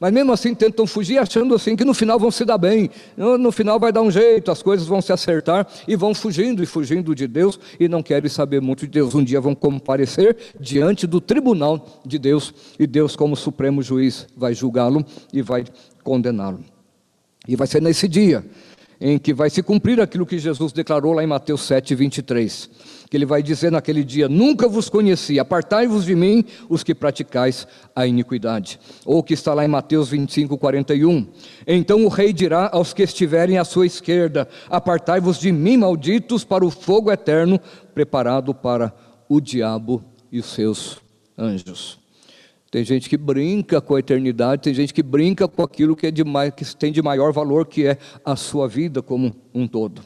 [0.00, 3.52] mas mesmo assim tentam fugir, achando assim que no final vão se dar bem, no
[3.52, 7.14] final vai dar um jeito, as coisas vão se acertar e vão fugindo e fugindo
[7.14, 9.14] de Deus e não querem saber muito de Deus.
[9.14, 14.54] Um dia vão comparecer diante do tribunal de Deus e Deus, como supremo juiz, vai
[14.54, 15.64] julgá-lo e vai
[16.02, 16.64] condená-lo.
[17.46, 18.44] E vai ser nesse dia
[19.00, 22.70] em que vai se cumprir aquilo que Jesus declarou lá em Mateus 7, 23
[23.10, 27.66] que ele vai dizer naquele dia: Nunca vos conheci, apartai-vos de mim, os que praticais
[27.94, 28.78] a iniquidade.
[29.04, 31.26] Ou que está lá em Mateus 25, 41.
[31.66, 36.64] Então o rei dirá aos que estiverem à sua esquerda: Apartai-vos de mim, malditos, para
[36.64, 37.60] o fogo eterno,
[37.92, 38.94] preparado para
[39.28, 40.98] o diabo e os seus
[41.36, 41.99] anjos.
[42.70, 46.10] Tem gente que brinca com a eternidade, tem gente que brinca com aquilo que, é
[46.10, 46.22] de,
[46.56, 50.02] que tem de maior valor, que é a sua vida como um todo.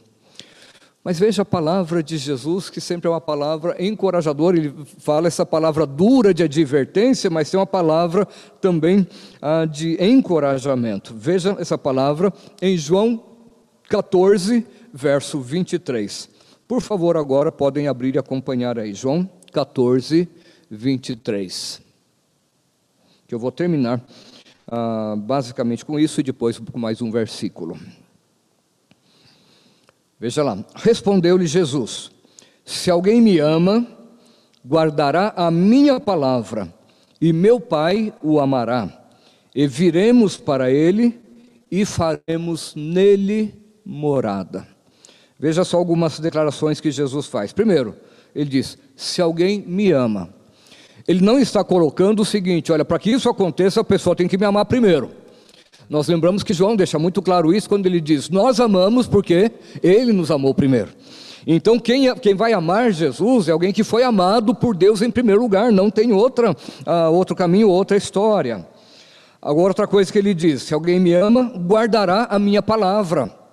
[1.05, 5.45] Mas veja a palavra de Jesus, que sempre é uma palavra encorajadora, ele fala essa
[5.45, 8.27] palavra dura de advertência, mas tem uma palavra
[8.59, 9.07] também
[9.43, 11.15] ah, de encorajamento.
[11.15, 13.23] Veja essa palavra em João
[13.91, 16.31] 14, verso 23.
[16.67, 18.95] Por favor, agora podem abrir e acompanhar aí.
[18.95, 20.27] João 14,
[20.71, 21.84] 23.
[23.27, 24.03] Que eu vou terminar
[24.67, 27.79] ah, basicamente com isso e depois com mais um versículo.
[30.19, 32.11] Veja lá, respondeu-lhe Jesus:
[32.65, 33.87] Se alguém me ama,
[34.67, 36.73] guardará a minha palavra,
[37.21, 39.07] e meu Pai o amará,
[39.55, 41.21] e viremos para ele
[41.71, 43.55] e faremos nele
[43.85, 44.67] morada.
[45.39, 47.53] Veja só algumas declarações que Jesus faz.
[47.53, 47.95] Primeiro,
[48.35, 50.33] ele diz: Se alguém me ama.
[51.07, 54.39] Ele não está colocando o seguinte: olha, para que isso aconteça, a pessoa tem que
[54.39, 55.11] me amar primeiro.
[55.89, 59.53] Nós lembramos que João deixa muito claro isso quando ele diz: Nós amamos porque
[59.83, 60.89] ele nos amou primeiro.
[61.47, 65.11] Então, quem, é, quem vai amar Jesus é alguém que foi amado por Deus em
[65.11, 68.67] primeiro lugar, não tem outra, uh, outro caminho, outra história.
[69.43, 73.44] Agora, outra coisa que ele diz: Se alguém me ama, guardará a minha palavra.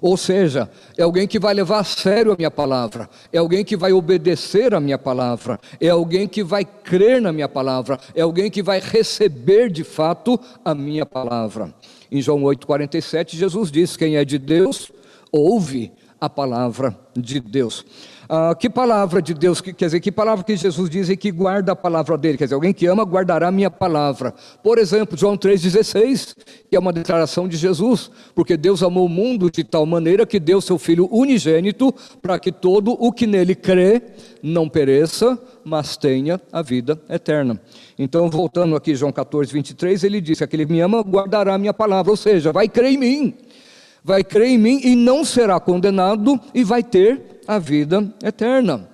[0.00, 3.76] Ou seja, é alguém que vai levar a sério a minha palavra, é alguém que
[3.76, 8.50] vai obedecer a minha palavra, é alguém que vai crer na minha palavra, é alguém
[8.50, 11.72] que vai receber de fato a minha palavra.
[12.10, 14.92] Em João 8,47, Jesus diz: Quem é de Deus,
[15.32, 17.84] ouve a palavra de Deus.
[18.28, 21.30] Ah, que palavra de Deus, que, quer dizer, que palavra que Jesus diz e que
[21.30, 22.36] guarda a palavra dele?
[22.36, 24.34] Quer dizer, alguém que ama guardará a minha palavra.
[24.62, 26.34] Por exemplo, João 3,16,
[26.68, 30.40] que é uma declaração de Jesus, porque Deus amou o mundo de tal maneira que
[30.40, 34.02] deu seu Filho unigênito para que todo o que nele crê
[34.42, 37.60] não pereça, mas tenha a vida eterna.
[37.96, 41.72] Então, voltando aqui, João 14, 23, ele disse: Aquele que me ama guardará a minha
[41.72, 43.34] palavra, ou seja, vai crer em mim,
[44.02, 48.88] vai crer em mim e não será condenado e vai ter a vida eterna.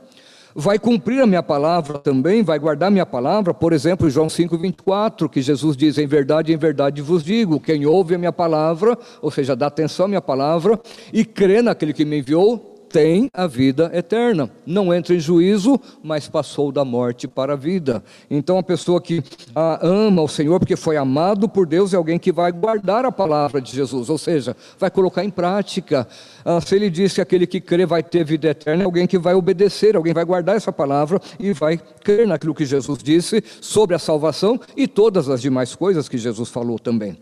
[0.54, 5.40] Vai cumprir a minha palavra também, vai guardar minha palavra, por exemplo, João 5,24, que
[5.40, 9.56] Jesus diz: Em verdade, em verdade vos digo, quem ouve a minha palavra, ou seja,
[9.56, 10.78] dá atenção à minha palavra,
[11.10, 14.50] e crê naquele que me enviou, tem a vida eterna.
[14.66, 18.04] Não entra em juízo, mas passou da morte para a vida.
[18.30, 19.24] Então, a pessoa que
[19.54, 23.10] ah, ama o Senhor porque foi amado por Deus é alguém que vai guardar a
[23.10, 26.06] palavra de Jesus, ou seja, vai colocar em prática.
[26.44, 29.18] Ah, se ele disse que aquele que crê vai ter vida eterna, é alguém que
[29.18, 33.96] vai obedecer, alguém vai guardar essa palavra e vai crer naquilo que Jesus disse sobre
[33.96, 37.16] a salvação e todas as demais coisas que Jesus falou também.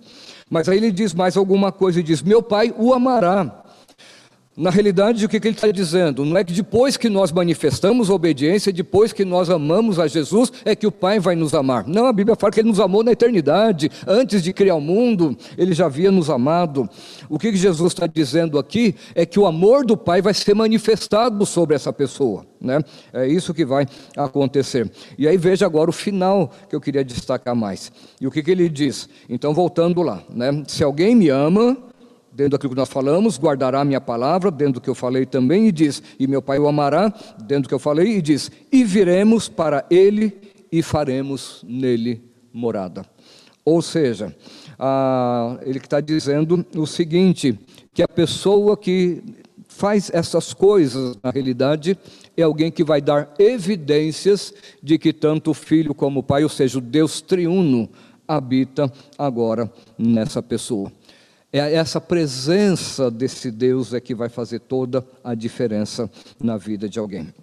[0.50, 3.69] Mas aí ele diz mais alguma coisa e diz: Meu pai o amará
[4.61, 6.22] na realidade, o que, ele está dizendo?
[6.22, 10.76] Não é que depois que nós manifestamos obediência, depois que nós amamos a Jesus, é
[10.76, 11.88] que o Pai vai nos amar.
[11.88, 15.34] Não, a Bíblia fala que Ele nos amou na eternidade, antes de criar o mundo,
[15.56, 16.86] Ele já havia nos amado.
[17.26, 21.46] O que, Jesus está dizendo aqui é que o amor do Pai vai ser manifestado
[21.46, 22.44] sobre essa pessoa.
[22.61, 22.80] Né?
[23.14, 24.90] É isso que vai acontecer.
[25.16, 27.90] E aí veja agora o final que eu queria destacar mais.
[28.20, 29.08] E o que, que ele diz?
[29.26, 30.62] Então, voltando lá, né?
[30.66, 31.89] se alguém me ama
[32.32, 35.68] dentro daquilo que nós falamos, guardará a minha palavra, dentro do que eu falei também,
[35.68, 38.84] e diz, e meu Pai o amará, dentro do que eu falei, e diz, e
[38.84, 40.36] viremos para ele
[40.70, 42.22] e faremos nele
[42.52, 43.04] morada.
[43.64, 44.34] Ou seja,
[44.78, 47.58] ah, ele está dizendo o seguinte:
[47.92, 49.22] que a pessoa que
[49.68, 51.96] faz essas coisas, na realidade,
[52.36, 54.52] é alguém que vai dar evidências
[54.82, 57.88] de que tanto o Filho como o Pai, ou seja, o Deus triuno,
[58.26, 60.90] habita agora nessa pessoa.
[61.53, 66.09] É essa presença desse Deus é que vai fazer toda a diferença
[66.40, 67.34] na vida de alguém.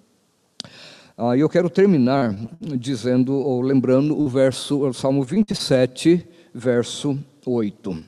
[1.17, 8.03] Ah, eu quero terminar dizendo ou lembrando o verso, o Salmo 27, verso 8.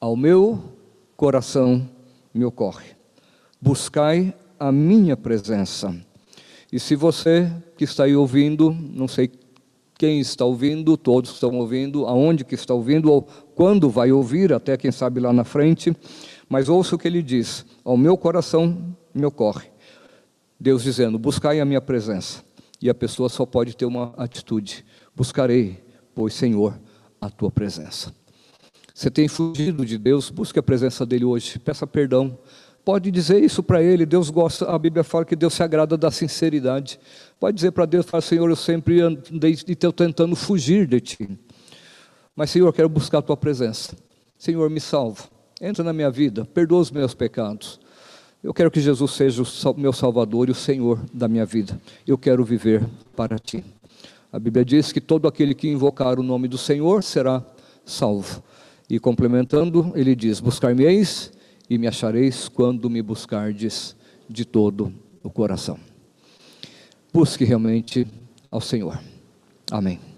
[0.00, 0.62] Ao meu
[1.18, 1.86] coração
[2.32, 2.96] me ocorre.
[3.60, 5.94] Buscai a minha presença.
[6.72, 9.30] E se você que está aí ouvindo, não sei
[10.00, 13.20] quem está ouvindo, todos estão ouvindo, aonde que está ouvindo, ou
[13.54, 15.94] quando vai ouvir, até quem sabe lá na frente,
[16.48, 19.68] mas ouça o que ele diz: ao meu coração me ocorre.
[20.58, 22.42] Deus dizendo: buscai a minha presença.
[22.80, 25.84] E a pessoa só pode ter uma atitude: buscarei,
[26.14, 26.80] pois, Senhor,
[27.20, 28.10] a tua presença.
[28.94, 32.38] Você tem fugido de Deus, busque a presença dele hoje, peça perdão.
[32.84, 36.10] Pode dizer isso para ele, Deus gosta, a Bíblia fala que Deus se agrada da
[36.10, 36.98] sinceridade.
[37.38, 39.54] Pode dizer para Deus, fala, Senhor, eu sempre andei
[39.94, 41.38] tentando fugir de ti.
[42.34, 43.94] Mas, Senhor, quero buscar a tua presença.
[44.38, 45.24] Senhor, me salva.
[45.60, 47.78] Entra na minha vida, perdoa os meus pecados.
[48.42, 51.78] Eu quero que Jesus seja o meu Salvador e o Senhor da minha vida.
[52.06, 52.82] Eu quero viver
[53.14, 53.62] para ti.
[54.32, 57.44] A Bíblia diz que todo aquele que invocar o nome do Senhor será
[57.84, 58.42] salvo.
[58.88, 61.30] E complementando, ele diz: Buscar-me-eis
[61.70, 63.96] e me achareis quando me buscardes
[64.28, 64.92] de todo
[65.22, 65.78] o coração.
[67.12, 68.06] Busque realmente
[68.50, 69.00] ao Senhor.
[69.70, 70.09] Amém.